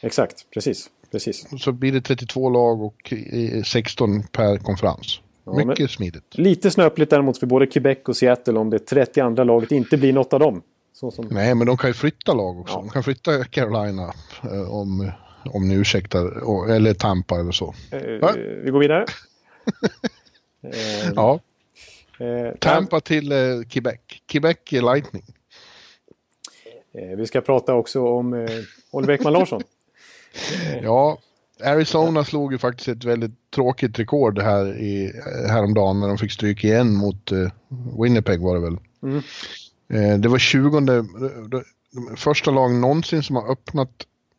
[0.00, 0.90] Exakt, precis.
[1.12, 1.46] precis.
[1.58, 5.20] Så blir det 32 lag och eh, 16 per konferens.
[5.44, 6.24] Ja, Mycket smidigt.
[6.38, 10.32] Lite snöpligt däremot för både Quebec och Seattle om det 32 laget inte blir något
[10.32, 10.62] av dem.
[10.92, 12.74] Som, Nej, men de kan ju flytta lag också.
[12.74, 12.80] Ja.
[12.80, 14.12] De kan flytta Carolina
[14.68, 15.10] om,
[15.44, 17.74] om ni ursäktar, eller Tampa eller så.
[17.90, 18.00] eh,
[18.64, 19.06] vi går vidare.
[20.62, 21.40] eh, Ja,
[22.60, 23.38] Tampa till eh,
[23.68, 24.00] Quebec.
[24.26, 25.24] Quebec är Lightning.
[26.94, 28.50] eh, vi ska prata också om eh,
[28.90, 29.62] Oliver Ekman Larsson.
[30.82, 31.18] Ja,
[31.64, 35.12] Arizona slog ju faktiskt ett väldigt tråkigt rekord här i,
[35.48, 37.50] häromdagen när de fick stryk igen mot eh,
[38.02, 38.78] Winnipeg var det väl.
[39.02, 39.22] Mm.
[39.88, 40.84] Eh, det var 20 de,
[41.50, 43.90] de, de första lag någonsin som har öppnat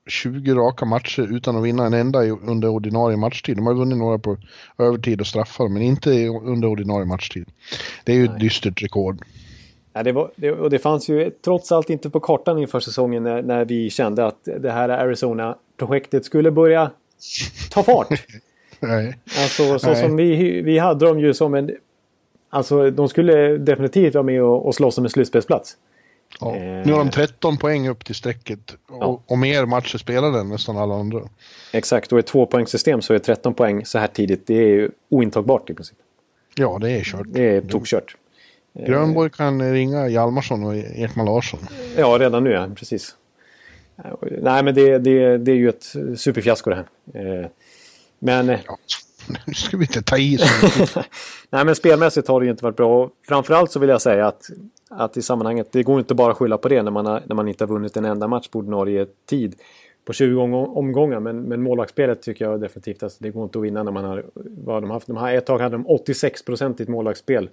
[0.07, 3.57] 20 raka matcher utan att vinna en enda under ordinarie matchtid.
[3.57, 4.37] De har vunnit några på
[4.77, 7.49] övertid och straffar men inte under ordinarie matchtid.
[8.03, 9.21] Det är ju ett dystert rekord.
[9.93, 13.23] Ja, det, var, det, och det fanns ju trots allt inte på kartan inför säsongen
[13.23, 16.91] när, när vi kände att det här Arizona-projektet skulle börja
[17.69, 18.07] ta fart.
[18.79, 19.17] Nej.
[19.43, 19.95] Alltså så Nej.
[20.03, 21.71] som vi, vi hade dem ju som en...
[22.49, 25.77] Alltså de skulle definitivt vara med och, och slåss om en slutspelsplats.
[26.39, 26.55] Ja.
[26.55, 26.85] Eh.
[26.85, 29.21] Nu har de 13 poäng upp till strecket och, Ja.
[29.27, 31.21] och mer matcher spelade än nästan alla andra.
[31.73, 34.91] Exakt, och i ett tvåpoängssystem så är 13 poäng så här tidigt, det är ju
[35.09, 35.97] ointagbart i princip.
[36.55, 37.27] Ja, det är kört.
[37.29, 38.15] Det är tokkört.
[38.73, 41.59] Grönborg kan ringa Hjalmarsson och Ekman Larsson.
[41.97, 43.15] Ja, redan nu ja, precis.
[44.41, 45.83] Nej, men det, det, det är ju ett
[46.17, 46.85] superfiasko det här.
[47.41, 47.47] Eh,
[48.19, 48.77] Men, Ja,
[49.45, 51.01] nu ska vi inte ta i så
[51.49, 53.09] nej, men spelmässigt har det ju inte varit bra.
[53.27, 54.49] Framförallt så vill jag säga att,
[54.89, 57.35] att i sammanhanget, det går inte bara att skylla på det när man, har, när
[57.35, 59.55] man inte har vunnit en enda match på ordinarie tid
[60.05, 61.19] på 20 om- omgångar.
[61.19, 64.25] Men, men målvaktsspelet tycker jag definitivt, alltså, det går inte att vinna när man har,
[64.65, 65.07] vad de haft.
[65.07, 67.49] De har, ett tag hade de 86 procent i ett målvaktsspel.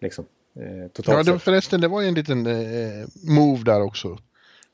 [0.00, 0.24] Liksom,
[0.56, 2.54] eh, totalt Ja, det, förresten, det var ju en liten eh,
[3.36, 4.08] move där också.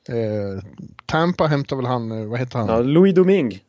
[0.09, 0.63] Eh,
[1.05, 2.67] Tampa hämtade väl han, eh, vad heter han?
[2.67, 3.59] Ja, Louis Domingue.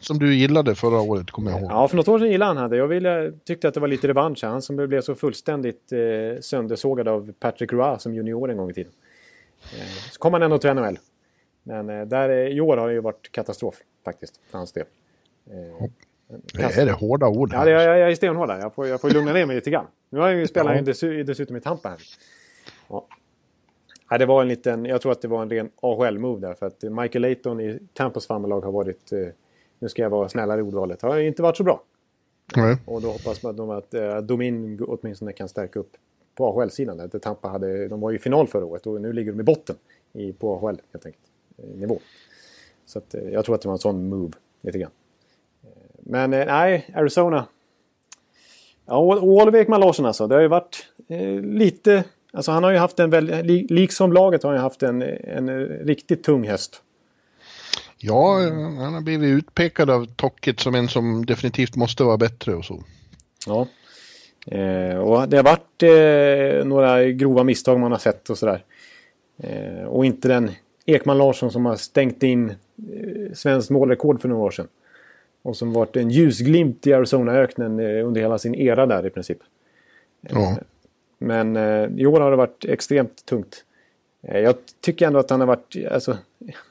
[0.00, 1.70] Som du gillade förra året, kommer jag ihåg.
[1.70, 2.76] Ja, för något år sedan gillade han hade.
[2.76, 4.44] Jag ville, tyckte att det var lite revansch.
[4.44, 8.74] Han som blev så fullständigt eh, söndersågad av Patrick Roy som junior en gång i
[8.74, 8.92] tiden.
[9.62, 10.98] Eh, så kom han ändå till NHL.
[11.62, 13.74] Men eh, där, eh, i år har det ju varit katastrof
[14.04, 14.84] faktiskt, för hans del.
[15.50, 15.86] Eh,
[16.52, 17.66] Det är det hårda ord Ja, här.
[17.66, 18.58] det, jag, jag är stenhård där.
[18.58, 19.86] Jag får, jag får lugna ner mig lite grann.
[20.10, 21.22] Nu har jag ju spelat Ja.
[21.24, 21.98] dessutom i Tampa här.
[22.88, 23.06] Ja.
[24.10, 26.54] Ja, det var en liten, jag tror att det var en ren AHL-move där.
[26.54, 29.18] För att Michael Layton i Tampas familjelag har varit, eh,
[29.80, 31.82] nu ska jag vara snällare i ordvalet, har inte varit så bra.
[32.56, 32.76] Nej.
[32.86, 35.90] Och då hoppas man att, eh, Domin åtminstone kan stärka upp
[36.34, 37.10] på AHL-sidan.
[37.10, 39.76] Tampa hade, de var ju i final förra året och nu ligger de i botten
[40.12, 41.24] i, på AHL helt enkelt.
[41.58, 41.98] Eh, nivå.
[42.86, 44.90] Så att, eh, jag tror att det var en sån move lite grann.
[45.62, 47.46] Eh, Men nej, Arizona.
[48.86, 50.26] Ja, Oliver Ekman Larsson alltså.
[50.26, 52.04] Det har ju varit eh, lite...
[52.32, 53.46] Alltså han har ju haft en väldigt...
[53.46, 56.82] li- Liksom laget har han ju haft en, en riktigt tung höst.
[58.02, 58.38] Ja,
[58.78, 62.82] han har blivit utpekad av Tocket som en som definitivt måste vara bättre och så.
[63.46, 63.66] Ja.
[64.46, 68.64] Eh, och det har varit eh, några grova misstag man har sett och sådär.
[69.38, 70.50] Eh, och inte den
[70.86, 74.68] Ekman Larsson som har stängt in eh, svenskt målrekord för några år sedan.
[75.42, 79.38] Och som varit en ljusglimt i Arizona-öknen eh, under hela sin era där i princip.
[80.20, 80.58] Ja.
[81.18, 83.64] Men eh, i år har det varit extremt tungt.
[84.22, 85.76] Eh, jag tycker ändå att han har varit...
[85.90, 86.18] Alltså,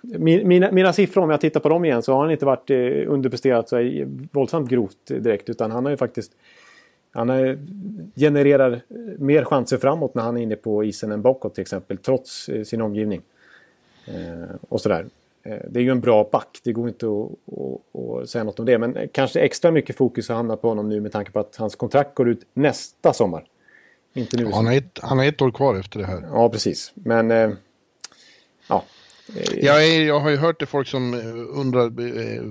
[0.02, 2.78] mina, mina siffror, om jag tittar på dem igen, så har han inte varit eh,
[3.08, 5.50] underpresterat så våldsamt grovt direkt.
[5.50, 6.32] Utan han har ju faktiskt...
[7.12, 7.58] Han har,
[8.16, 8.80] genererar eh,
[9.18, 11.98] mer chanser framåt när han är inne på isen än bakåt till exempel.
[11.98, 13.22] Trots sin omgivning.
[14.08, 15.06] Eh, och sådär.
[15.44, 16.60] Det är ju en bra back.
[16.64, 18.78] Det går inte att, att, att säga något om det.
[18.78, 21.76] Men kanske extra mycket fokus har hamnat på honom nu med tanke på att hans
[21.76, 23.46] kontrakt går ut nästa sommar.
[24.14, 24.52] Inte nu.
[24.52, 26.30] Han har, ett, han har ett år kvar efter det här.
[26.32, 26.92] Ja, precis.
[26.96, 27.32] Men...
[27.32, 27.50] Eh,
[28.68, 28.84] ja.
[29.36, 32.42] Eh, Jag, är, jag har ju hört det folk som eh, undrar eh,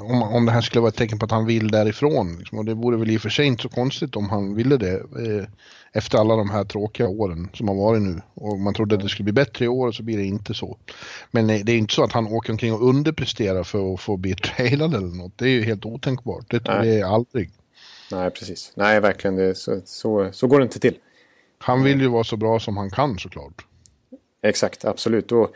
[0.00, 2.36] om, om det här skulle vara ett tecken på att han vill därifrån.
[2.38, 2.58] Liksom.
[2.58, 4.94] Och det vore väl i och för sig inte så konstigt om han ville det.
[4.94, 5.48] Eh,
[5.92, 8.20] efter alla de här tråkiga åren som har varit nu.
[8.34, 10.54] Och man trodde att det skulle bli bättre i år och så blir det inte
[10.54, 10.78] så.
[11.30, 14.16] Men eh, det är inte så att han åker omkring och underpresterar för att få
[14.16, 15.38] bli trailad eller något.
[15.38, 16.44] Det är ju helt otänkbart.
[16.48, 16.88] Det, Nej.
[16.88, 17.50] det är aldrig.
[18.12, 18.72] Nej, precis.
[18.74, 19.36] Nej, verkligen.
[19.36, 20.94] Det, så, så, så går det inte till.
[21.58, 23.66] Han vill ju vara så bra som han kan såklart.
[24.42, 25.32] Exakt, absolut.
[25.32, 25.50] Och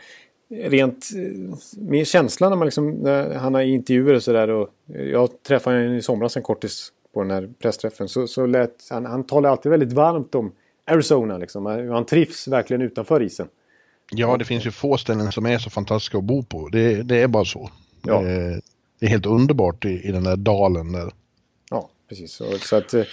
[0.49, 4.67] rent eh, min känsla när man liksom, när han har intervjuer och sådär.
[4.85, 8.09] Jag träffade honom i somras en kortis på den här pressträffen.
[8.09, 10.51] Så, så lät, han, han talar alltid väldigt varmt om
[10.85, 11.37] Arizona.
[11.37, 11.65] Liksom.
[11.65, 13.47] Han trivs verkligen utanför isen.
[14.11, 16.67] Ja, det finns ju få ställen som är så fantastiska att bo på.
[16.67, 17.69] Det, det är bara så.
[18.01, 18.21] Ja.
[18.21, 21.11] Det är helt underbart i, i den där dalen där.
[22.11, 22.33] Precis.
[22.33, 23.03] Så, så att, eh,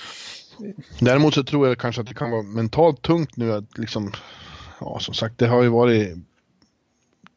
[1.01, 4.13] Däremot så tror jag kanske att det kan vara mentalt tungt nu att liksom,
[4.81, 6.17] ja som sagt det har ju varit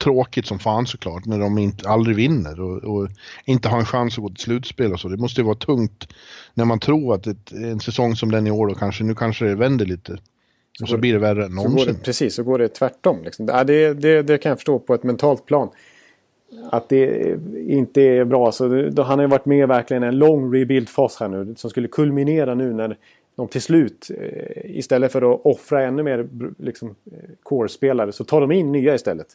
[0.04, 3.10] tråkigt som fan såklart när de inte, aldrig vinner och, och
[3.46, 5.08] inte har en chans att gå till slutspel och så.
[5.08, 6.08] Det måste ju vara tungt
[6.54, 9.46] när man tror att ett, en säsong som den i år då kanske, nu kanske
[9.46, 10.18] det vänder lite.
[10.82, 11.94] Och så blir det värre än så någonsin.
[11.94, 13.24] det, precis, så går det tvärtom.
[13.24, 13.48] Liksom.
[13.48, 15.70] Ja, det, det, det kan jag förstå på ett mentalt plan.
[16.70, 17.36] Att det
[17.68, 18.52] inte är bra.
[18.52, 21.56] Så då, han har ju varit med verkligen en lång rebuild-fas här nu.
[21.56, 22.98] Som skulle kulminera nu när
[23.36, 26.28] de till slut, eh, istället för att offra ännu mer
[26.58, 29.28] liksom, eh, core-spelare, så tar de in nya istället.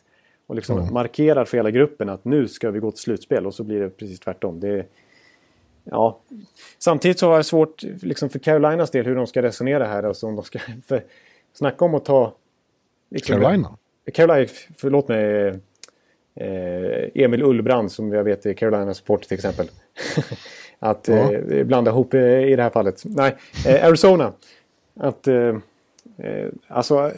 [0.46, 3.46] Och liksom markerar för hela gruppen att nu ska vi gå till slutspel.
[3.46, 4.60] Och så blir det precis tvärtom.
[4.60, 4.86] Det,
[5.84, 6.20] ja.
[6.78, 10.02] Samtidigt så har jag svårt liksom, för Carolinas del hur de ska resonera här.
[10.02, 11.04] Alltså, om de ska, för,
[11.52, 12.34] snacka om att ta...
[13.10, 13.76] liksom- Carolina?
[14.12, 15.60] Carolina, förlåt mig.
[16.36, 19.66] Eh, Emil Ullbrand som jag vet är Carolina support till exempel.
[20.78, 21.32] att Ja.
[21.32, 23.02] eh, blanda ihop eh, i det här fallet.
[23.04, 24.32] Nej, eh, Arizona.
[25.00, 25.56] Att, eh,
[26.68, 27.10] alltså,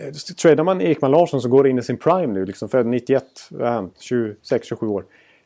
[0.43, 2.47] tradar man Ekman Larsson så går det in i sin prime nu.
[2.47, 3.91] Liksom, född 91, vad är han?
[4.01, 5.05] 26-27 år.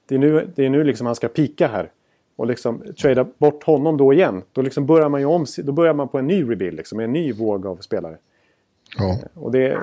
[0.09, 1.91] Det är nu, det är nu liksom han ska pika här.
[2.37, 4.43] Och liksom trada bort honom då igen.
[4.53, 6.77] Då liksom börjar man ju om, då börjar man på en ny rebuild.
[6.77, 8.17] Liksom, en ny våg av spelare.
[8.99, 9.19] Ja.
[9.35, 9.79] Och det,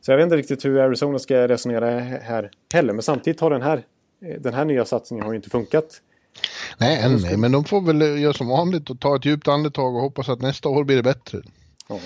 [0.00, 2.92] så jag vet inte riktigt hur Arizona ska resonera här heller.
[2.92, 3.82] Men samtidigt har den här,
[4.38, 6.00] den här nya satsningen har ju inte funkat.
[6.78, 9.94] Nej, än nej, men de får väl göra som vanligt och ta ett djupt andetag
[9.94, 11.42] och hoppas att nästa år blir det bättre.
[11.88, 11.98] Ja.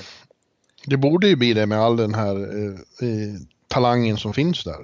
[0.87, 3.35] Det borde ju bli det med all den här eh, eh,
[3.69, 4.77] talangen som finns där.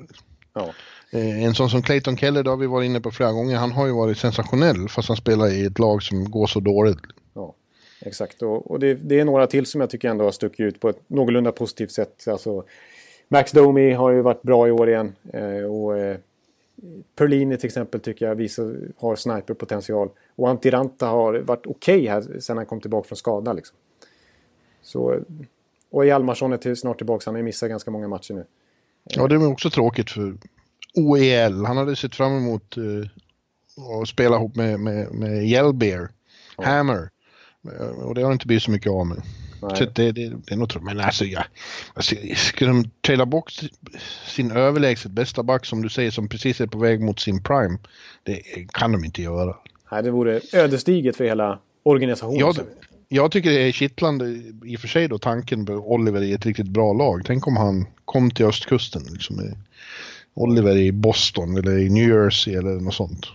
[0.54, 0.72] Ja.
[1.10, 3.72] Eh, En sån som Clayton Keller, det har vi varit inne på flera gånger, han
[3.72, 6.98] har ju varit sensationell fast han spelar i ett lag som går så dåligt.
[7.34, 7.54] Ja,
[8.00, 8.42] exakt.
[8.42, 10.88] Och, och det, det är några till som jag tycker ändå har stuckit ut på
[10.88, 12.28] ett någorlunda positivt sätt.
[12.28, 12.64] Alltså,
[13.32, 15.12] Max Domi har ju varit bra i år igen.
[15.32, 16.16] Eh, och eh,
[17.16, 20.08] Perlini till exempel tycker jag visar, har sniperpotential.
[20.36, 23.52] Och Antiranta har varit okej här sen han kom tillbaka från skada.
[23.52, 23.76] Liksom.
[24.82, 25.20] Så,
[25.90, 27.22] och Hjalmarsson är till, snart tillbaka.
[27.26, 28.44] Han har ju missat ganska många matcher nu.
[29.04, 30.34] Ja, det är också tråkigt för
[30.94, 31.64] OEL.
[31.64, 32.82] Han hade sett fram emot eh,
[34.02, 36.08] att spela ihop med, med, med Yellbear,
[36.56, 37.10] Hammer.
[37.64, 39.22] Eh, Och det har inte blivit så mycket av med.
[39.60, 40.86] Så det, det, det är nog tråkigt.
[40.86, 41.44] Men alltså, ja,
[41.94, 43.60] alltså, skulle de traila bort
[44.26, 47.78] sin överlägset bästa back som du säger som precis är på väg mot sin prime.
[48.22, 48.42] Det
[48.72, 49.56] kan de inte göra.
[49.92, 52.38] Nej, det vore ödesdigert för hela organisationen.
[52.38, 52.54] Ja,
[53.08, 54.26] jag tycker det är kittlande
[54.64, 57.22] i och för sig då tanken på Oliver i ett riktigt bra lag.
[57.24, 59.02] Tänk om han kom till östkusten.
[59.12, 59.54] Liksom,
[60.34, 63.26] Oliver i Boston eller i New Jersey eller något sånt.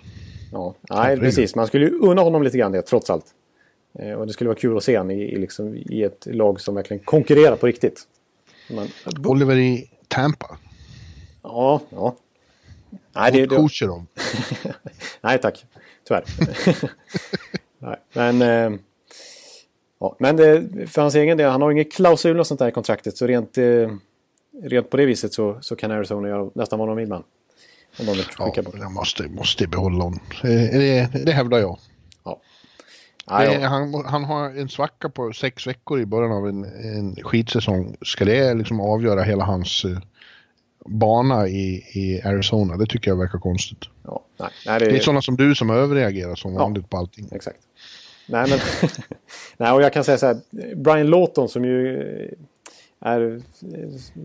[0.52, 1.56] Ja, nej, precis.
[1.56, 3.26] Man skulle ju unna honom lite grann det trots allt.
[4.00, 6.62] Eh, och det skulle vara kul att se honom i, i, liksom, i ett lag
[6.62, 8.08] som verkligen konkurrerar på riktigt.
[8.70, 8.88] Man,
[9.26, 10.58] Oliver i Tampa.
[11.44, 12.16] Ja, ja.
[13.16, 13.70] Nej, det, det...
[15.22, 15.66] Nej, tack.
[16.08, 16.24] Tyvärr.
[17.80, 18.42] Nej, men...
[18.42, 18.80] Eh,
[20.00, 22.72] ja, men det, för hans egen del, han har ingen klausul och sånt där i
[22.72, 23.18] kontraktet.
[23.18, 23.90] Så rent, eh,
[24.64, 27.24] rent på det viset så, så kan Arizona göra nästan vad de vill med
[28.00, 30.20] Om de ja, jag måste, måste behålla honom.
[30.42, 31.80] Det, det hävdar jag.
[32.24, 32.42] Ja.
[33.30, 37.98] Nej, han, han har en svacka på sex veckor i början av en, en skidsäsong.
[38.02, 40.00] Ska det liksom avgöra hela hans uh,
[40.86, 42.78] bana i, i Arizona?
[42.78, 43.80] Det tycker jag verkar konstigt.
[44.04, 44.86] Ja, nej, nej, det...
[44.86, 47.30] det är sådana som du som överreagerar som ja, vanligt på allting.
[47.32, 47.60] Exakt.
[48.28, 48.60] Nej, men...
[49.58, 50.38] nej, och jag kan säga så här.
[50.76, 51.98] Brian Lawton som ju
[53.00, 53.42] är,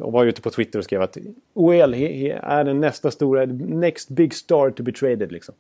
[0.01, 1.17] och var ute på Twitter och skrev att
[1.55, 5.55] OL är den nästa stora, next big star to be traded liksom.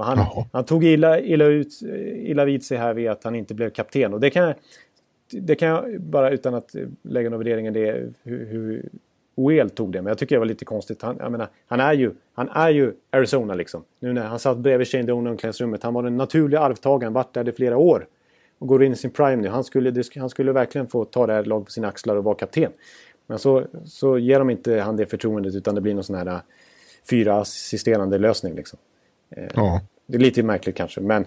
[0.00, 1.82] Och han, han tog illa, illa, ut,
[2.14, 4.14] illa vid sig här vid att han inte blev kapten.
[4.14, 4.54] Och det kan,
[5.30, 8.88] det kan jag bara utan att lägga någon värdering i det hur, hur
[9.34, 10.02] OEL tog det.
[10.02, 11.02] Men jag tycker det var lite konstigt.
[11.02, 13.84] Han, menar, han, är, ju, han är ju Arizona liksom.
[13.98, 15.82] Nu när han satt bredvid Shane Doan i omklädningsrummet.
[15.82, 18.06] Han var den naturliga arvtagaren, varit där i flera år.
[18.58, 19.48] Och går in i sin prime nu.
[19.48, 22.34] Han skulle, han skulle verkligen få ta det här laget på sina axlar och vara
[22.34, 22.72] kapten.
[23.26, 26.26] Men så, så ger de inte han det förtroendet utan det blir någon sån här
[26.26, 26.38] äh,
[27.10, 28.78] fyra assisterande lösning liksom.
[29.36, 29.80] Eh, ja.
[30.06, 31.26] Det är lite märkligt kanske, men...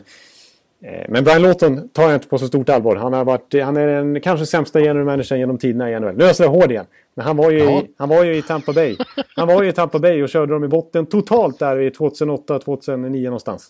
[0.81, 2.95] Eh, men Brian Lawton tar jag inte på så stort allvar.
[2.95, 6.15] Han, har varit, han är den kanske sämsta general managern genom tiderna i NHL.
[6.15, 6.85] Nu är jag så hård igen.
[7.13, 7.81] Men han var, ju ja.
[7.81, 8.97] i, han var ju i Tampa Bay.
[9.35, 13.23] Han var ju i Tampa Bay och körde dem i botten totalt där i 2008-2009
[13.23, 13.69] någonstans.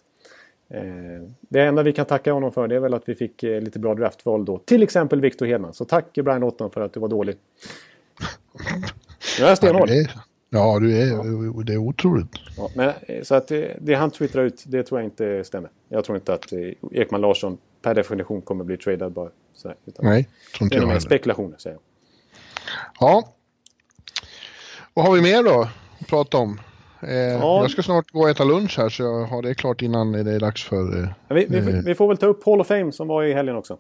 [0.70, 0.82] Eh,
[1.50, 3.96] det enda vi kan tacka honom för det är väl att vi fick lite bra
[3.96, 4.58] draftval då.
[4.58, 5.74] Till exempel Victor Hedman.
[5.74, 7.36] Så tack Brian Lawton för att du var dålig.
[9.40, 9.90] Nu är jag stenhård.
[10.54, 12.28] Ja, det är, det är otroligt.
[12.58, 15.70] Ja, men, eh, så att det, det han twittrar ut, det tror jag inte stämmer.
[15.90, 16.60] Jag tror inte att eh,
[16.92, 19.78] Ekman Larsson per definition kommer bli tradad bara sådär.
[19.86, 21.00] Utan Nej, tror inte jag heller.
[21.00, 21.82] spekulationer, säger jag.
[23.00, 23.34] Ja.
[24.94, 25.68] Vad har vi mer då
[26.00, 26.60] att prata om?
[27.02, 27.62] Eh, ja.
[27.62, 30.32] Jag ska snart gå och äta lunch här så jag har det klart innan det
[30.32, 31.04] är dags för...
[31.04, 33.34] Eh, vi, vi, eh, vi, får väl ta upp Hall of Fame som var i
[33.34, 33.78] helgen också.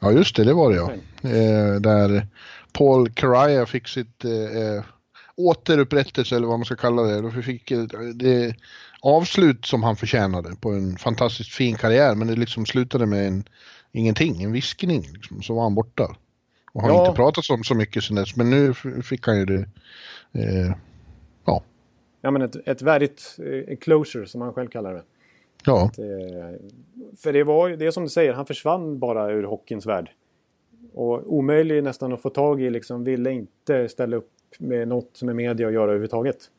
[0.00, 0.90] Ja just det, det var det ja.
[1.30, 2.26] Eh, där
[2.72, 4.24] Paul Caraya fick sitt
[5.36, 7.20] återupprättelse eller vad man ska kalla det.
[7.20, 7.72] Då fick
[8.14, 8.54] det
[9.00, 13.44] avslut som han förtjänade på en fantastiskt fin karriär men det liksom slutade med en,
[13.92, 15.02] ingenting, en viskning.
[15.12, 16.16] Liksom, så var han borta.
[16.72, 17.06] Och har ja.
[17.06, 19.68] inte pratat om så mycket sen dess men nu fick han ju det.
[20.32, 20.72] Eh,
[21.44, 21.62] ja.
[22.20, 25.02] Ja men ett, ett värdigt eh, closure som han själv kallar det.
[25.64, 25.84] Ja.
[25.84, 26.04] Att, eh,
[27.18, 30.10] för det var ju det som du säger, han försvann bara ur hockeyns värld.
[30.94, 35.36] Och omöjlig nästan att få tag i, liksom ville inte ställa upp med något med
[35.36, 36.50] media att göra överhuvudtaget.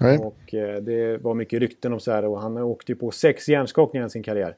[0.00, 0.18] Nej.
[0.18, 3.48] Och eh, det var mycket rykten om så här och han åkte ju på sex
[3.48, 4.56] hjärnskakningar i sin karriär.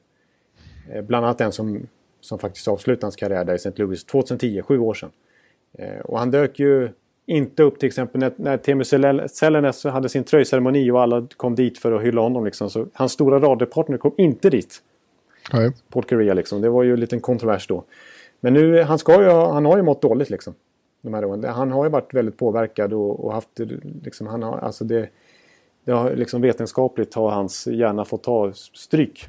[0.91, 1.87] Eh, bland annat en som,
[2.21, 3.71] som faktiskt avslutade hans karriär där i St.
[3.75, 5.11] Louis 2010, sju år sedan.
[5.73, 6.89] Eh, och han dök ju
[7.25, 8.83] inte upp till exempel när, när Teemu
[9.27, 12.45] Selännes hade sin tröjceremoni och alla kom dit för att hylla honom.
[12.45, 12.69] Liksom.
[12.69, 14.81] Så hans stora radiopartner kom inte dit.
[15.53, 15.71] Nej.
[15.89, 16.61] Paul Korea liksom.
[16.61, 17.83] Det var ju en liten kontrovers då.
[18.39, 20.53] Men nu, han, ska ju, han har ju mått dåligt liksom
[21.03, 21.43] de här åren.
[21.43, 23.59] Han har ju varit väldigt påverkad och, och haft
[24.03, 25.09] liksom, han har, alltså det,
[25.83, 29.25] det har liksom vetenskapligt har hans hjärna fått ta stryk.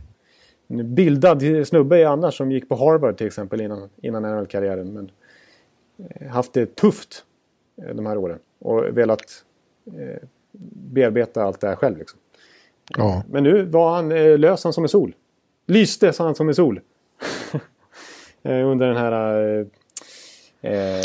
[0.66, 4.93] En bildad snubbe är annars som gick på Harvard till exempel innan, innan NHL-karriären.
[4.93, 5.11] Men
[5.99, 7.25] eh, haft det tufft
[7.77, 9.45] eh, de här åren och velat
[9.87, 10.22] eh,
[10.93, 11.99] bearbeta allt det här själv.
[11.99, 12.18] Liksom.
[12.89, 13.22] Ja.
[13.31, 15.14] Men nu var han eh, lös han som en sol.
[15.66, 16.81] Lyste han som en sol.
[18.47, 19.66] Eh, under den här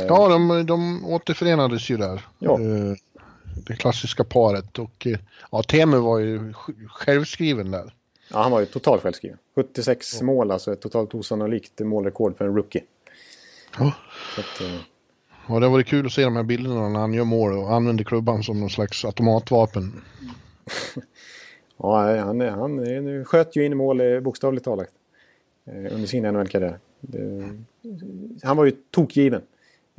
[0.07, 2.25] ja, de, de återförenades ju där.
[2.39, 2.53] Ja.
[2.53, 2.93] Eh,
[3.67, 5.19] det klassiska paret och eh,
[5.51, 6.53] ja, Temu var ju
[6.87, 7.93] självskriven där.
[8.31, 9.37] Ja, han var ju totalt självskriven.
[9.55, 10.25] 76 ja.
[10.25, 12.83] mål, alltså ett totalt osannolikt målrekord för en rookie.
[13.79, 13.93] Ja.
[14.37, 14.75] Att, eh...
[15.47, 17.73] Ja, det har varit kul att se de här bilderna när han gör mål och
[17.73, 20.01] använder klubban som någon slags automatvapen.
[21.77, 24.89] ja, han, han, han sköt ju in mål eh, bokstavligt talat
[25.65, 26.79] eh, under sin NHL-karriär.
[28.43, 29.41] Han var ju tokgiven.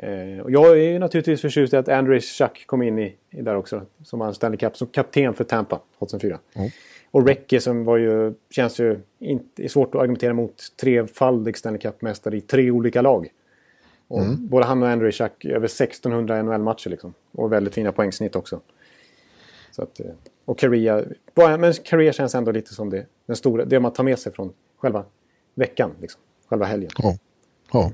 [0.02, 3.56] Eh, och jag är naturligtvis förtjust i att Andrei Schack kom in i, i där
[3.56, 3.82] också.
[4.04, 6.38] Som han Stanley Cup, som kapten för Tampa 2004.
[6.54, 6.70] Mm.
[7.10, 11.80] Och Recke som var ju, känns ju inte, är svårt att argumentera mot trefaldig Stanley
[11.80, 13.28] Cup-mästare i tre olika lag.
[14.08, 14.48] Och mm.
[14.48, 17.14] Både han och Andrei Schack över 1600 NHL-matcher liksom.
[17.32, 18.60] Och väldigt fina poängsnitt också.
[19.70, 20.06] Så att, eh,
[20.44, 24.18] och Korea, men Korea känns ändå lite som det, den stora, det man tar med
[24.18, 25.04] sig från själva
[25.54, 25.90] veckan.
[26.00, 26.20] Liksom
[26.50, 26.90] själva helgen.
[26.98, 27.16] Ja.
[27.72, 27.92] Ja.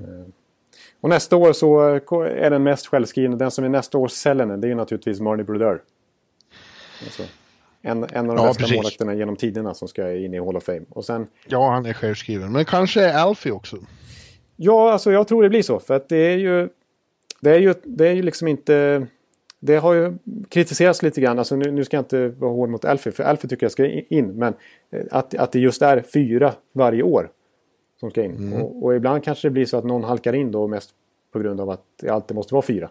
[1.01, 1.79] Och nästa år så
[2.21, 5.81] är den mest självskrivna, den som är nästa års Sellänen, det är naturligtvis Marnie Brodeur.
[7.03, 7.23] Alltså,
[7.81, 8.75] en, en av de Ja, bästa precis.
[8.75, 10.81] målvakterna genom tiderna som ska in i Hall of Fame.
[10.89, 12.51] Och sen, ja, han är självskriven.
[12.51, 13.77] Men kanske Alfie också.
[14.55, 15.79] ja, alltså jag tror det blir så.
[15.79, 16.69] För att det är ju...
[17.41, 19.07] Det är ju, det är ju liksom inte...
[19.59, 20.17] Det har ju
[20.49, 21.39] kritiserats lite grann.
[21.39, 23.85] Alltså nu, nu ska jag inte vara hård mot Alfie, för Alfie tycker jag ska
[23.85, 24.27] in.
[24.27, 24.53] Men
[24.91, 27.29] eh, att, att det just är fyra varje år
[27.99, 28.53] som ska in.
[28.53, 30.89] Och, och ibland kanske det blir så att någon halkar in då mest
[31.31, 32.89] på grund av att det alltid måste vara fyra.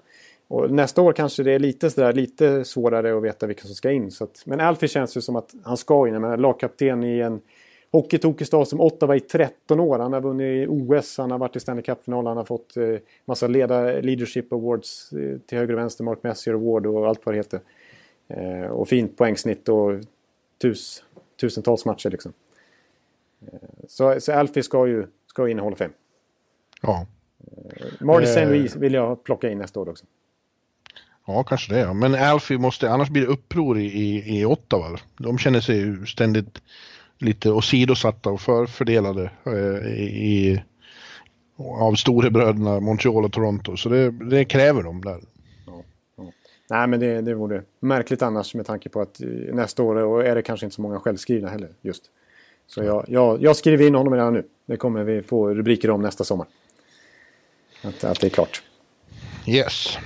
[0.49, 3.91] Och nästa år kanske det är lite, sådär, lite svårare att veta vilka som ska
[3.91, 4.11] in.
[4.11, 6.13] Så att, men Alfie känns ju som att han ska in.
[6.13, 7.41] Jag menar, lagkapten i en
[7.93, 9.99] hockeytokig stad som Ottawa i 13 år.
[9.99, 13.47] Han har vunnit OS, han har varit i Stanley Cup-final, han har fått eh, massa
[13.47, 17.37] leda leadership awards eh, till höger och vänster, Mark Messier Award och allt vad det
[17.37, 17.61] heter.
[18.29, 19.93] Eh, och fint poängsnitt och
[20.59, 21.05] tus,
[21.41, 22.33] tusentals matcher liksom.
[23.43, 23.59] Eh,
[23.89, 25.93] så, så Alfie ska ju ska in i Hall of Fame.
[26.83, 27.07] Ja.
[28.01, 28.23] Eh.
[28.23, 28.45] St.
[28.45, 30.05] Louis vill jag plocka in nästa år också.
[31.27, 31.81] Ja, kanske det.
[31.81, 31.93] Ja.
[31.93, 34.99] Men Alfie måste, annars blir det uppror i, i, i Ottawa.
[35.19, 36.63] De känner sig ju ständigt
[37.19, 40.63] lite åsidosatta och förfördelade eh, i,
[41.57, 43.77] av storebröderna Montreal och Toronto.
[43.77, 45.21] Så det, det kräver de där.
[46.71, 50.27] Nej, men det, det vore märkligt annars med tanke på att eh, nästa år och
[50.27, 51.71] är det kanske inte så många självskrivna heller.
[51.81, 52.11] just.
[52.67, 54.45] Så jag, jag, jag skriver in honom redan nu.
[54.67, 56.47] Det kommer vi få rubriker om nästa sommar.
[57.83, 58.63] Att, att det är klart.
[59.47, 59.99] Yes.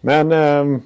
[0.00, 0.82] Men ehm,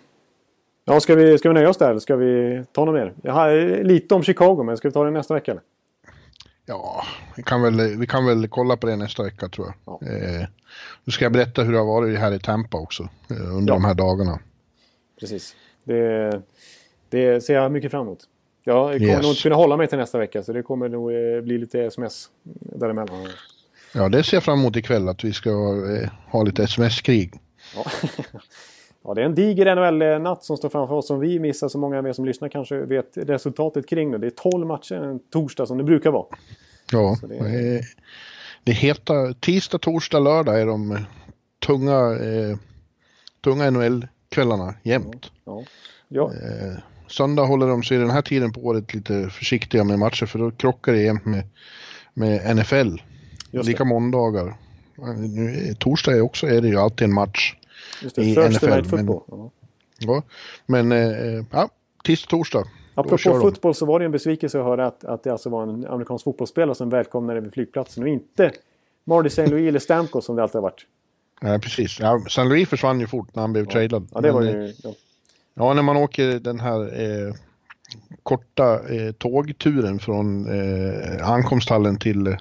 [0.84, 3.14] ja, ska, vi, ska vi nöja oss där eller ska vi ta något mer?
[3.22, 5.50] Jag har lite om Chicago, men ska vi ta det nästa vecka?
[5.50, 5.62] Eller?
[6.66, 7.04] Ja,
[7.36, 9.98] vi kan, väl, vi kan väl kolla på det nästa vecka tror jag.
[10.00, 10.08] Ja.
[10.16, 10.46] Eh,
[11.04, 13.74] nu ska jag berätta hur det har varit här i Tampa också eh, under Ja.
[13.74, 14.38] de här dagarna.
[15.20, 15.56] Precis.
[15.84, 16.42] Det,
[17.08, 18.18] det ser jag mycket fram emot.
[18.68, 19.22] Jag kommer Yes.
[19.22, 21.80] nog inte kunna hålla mig till nästa vecka så det kommer nog eh, bli lite
[21.82, 23.26] sms däremellan.
[23.94, 27.34] Ja, det ser jag fram emot ikväll att vi ska eh, ha lite sms-krig.
[27.76, 27.84] Ja.
[29.04, 31.68] ja, det är en diger NHL-natt som står framför oss som vi missar.
[31.68, 34.18] Så många av er som lyssnar kanske vet resultatet kring nu.
[34.18, 36.26] Det är 12 matcher en torsdag som det brukar vara.
[36.92, 37.80] Ja, Så det- det,
[38.64, 40.98] det heter tisdag, torsdag, lördag är de eh,
[41.66, 42.56] tunga, eh,
[43.44, 45.30] tunga NHL-kvällarna jämt.
[45.44, 45.62] Ja.
[46.08, 46.32] Ja.
[46.32, 46.78] Eh,
[47.08, 50.50] söndag håller de sig den här tiden på året lite försiktiga med matcher för då
[50.50, 51.44] krockar det jämt med,
[52.14, 52.96] med NFL.
[53.50, 54.46] Lika måndagar.
[54.98, 57.54] Eh, Nu, torsdag också är det ju alltid en match.
[58.02, 58.22] Just det.
[58.22, 59.22] i Thursday NFL, Night men- Football.
[59.28, 59.50] Ja.
[59.98, 60.22] Ja,
[60.66, 61.68] men eh, ja,
[62.04, 62.64] tisdag, torsdag.
[62.94, 65.86] Apropå fotboll så var det en besvikelse att höra att, att det alltså var en
[65.86, 68.52] amerikansk fotbollsspelare som välkomnade vid flygplatsen och inte
[69.04, 69.46] Marty St.
[69.46, 70.86] Louis eller Stamkos som det alltid har varit.
[71.40, 72.00] Ja, precis.
[72.00, 74.08] Ja, San Louis försvann ju fort när han blev tradad.
[74.14, 74.72] Ja, det var Men, eh, ju...
[74.82, 74.90] Ja.
[75.58, 77.34] Ja, när man åker den här eh,
[78.22, 82.36] korta eh, tågturen från eh, ankomsthallen till,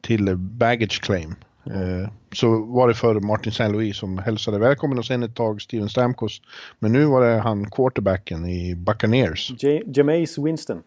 [0.00, 1.34] till baggage claim.
[1.66, 3.68] Eh, så var det för Martin St.
[3.68, 6.42] Louis som hälsade välkommen och sen ett tag Steven Stamkos.
[6.78, 9.50] Men nu var det han quarterbacken i Buccaneers.
[9.62, 10.82] J- Jameis Winston.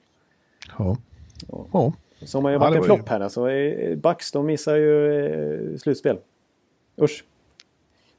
[0.77, 0.97] Ja.
[1.73, 1.93] ja.
[2.25, 3.19] Som har ju Ja, varit det en flopp här.
[3.19, 6.17] Alltså, eh, Bucks de missar ju eh, slutspel.
[7.01, 7.23] Usch.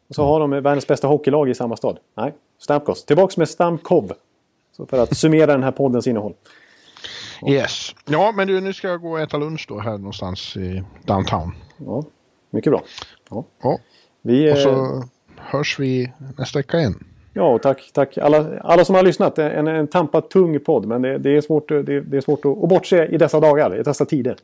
[0.09, 1.99] Och så har de världens bästa hockeylag i samma stad.
[2.15, 2.35] Nej,
[2.65, 3.05] Stamkos.
[3.05, 4.13] Tillbaks med Stamkov.
[4.77, 6.35] Så för att summera den här poddens innehåll.
[7.49, 7.95] Yes.
[8.05, 11.53] Ja, men du, nu ska jag gå och äta lunch då här någonstans i downtown.
[11.87, 12.05] Ja,
[12.51, 12.83] mycket bra.
[13.31, 13.45] Ja.
[13.63, 13.79] Ja.
[14.23, 15.03] Vi, Och eh, så
[15.37, 17.05] hörs vi nästa vecka igen.
[17.33, 19.39] Ja, och tack, tack alla, alla som har lyssnat.
[19.39, 22.63] En, en tampad tung podd, men det, det är svårt, det, det är svårt att,
[22.63, 24.37] att bortse i dessa dagar, i dessa tider.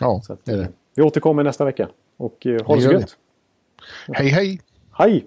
[0.00, 0.62] Ja, Så att, det är det.
[0.62, 1.88] eh, Vi återkommer nästa vecka.
[2.16, 3.16] Och eh, ha det så gött.
[4.12, 4.60] Hej, hej!
[4.92, 5.26] Hej!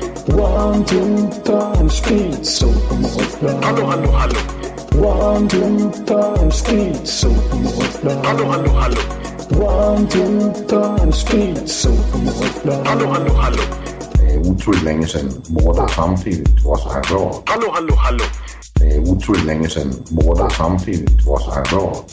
[0.27, 2.67] One, two, times speed, so
[3.61, 4.35] Hallå, hallå, hallå.
[5.01, 7.29] One, two, times speed, so
[8.23, 9.01] Hallå, hallå, hallå.
[9.51, 12.87] One, two, time, speed, så på målplan.
[12.87, 13.63] Hallå, hallå, hallå.
[14.13, 17.43] Det är otroligt länge sedan båda samtidigt var så här bra.
[17.45, 18.23] Hallå, hallå, hallå.
[18.73, 22.05] Det är otroligt länge sedan båda samtidigt var så här bra.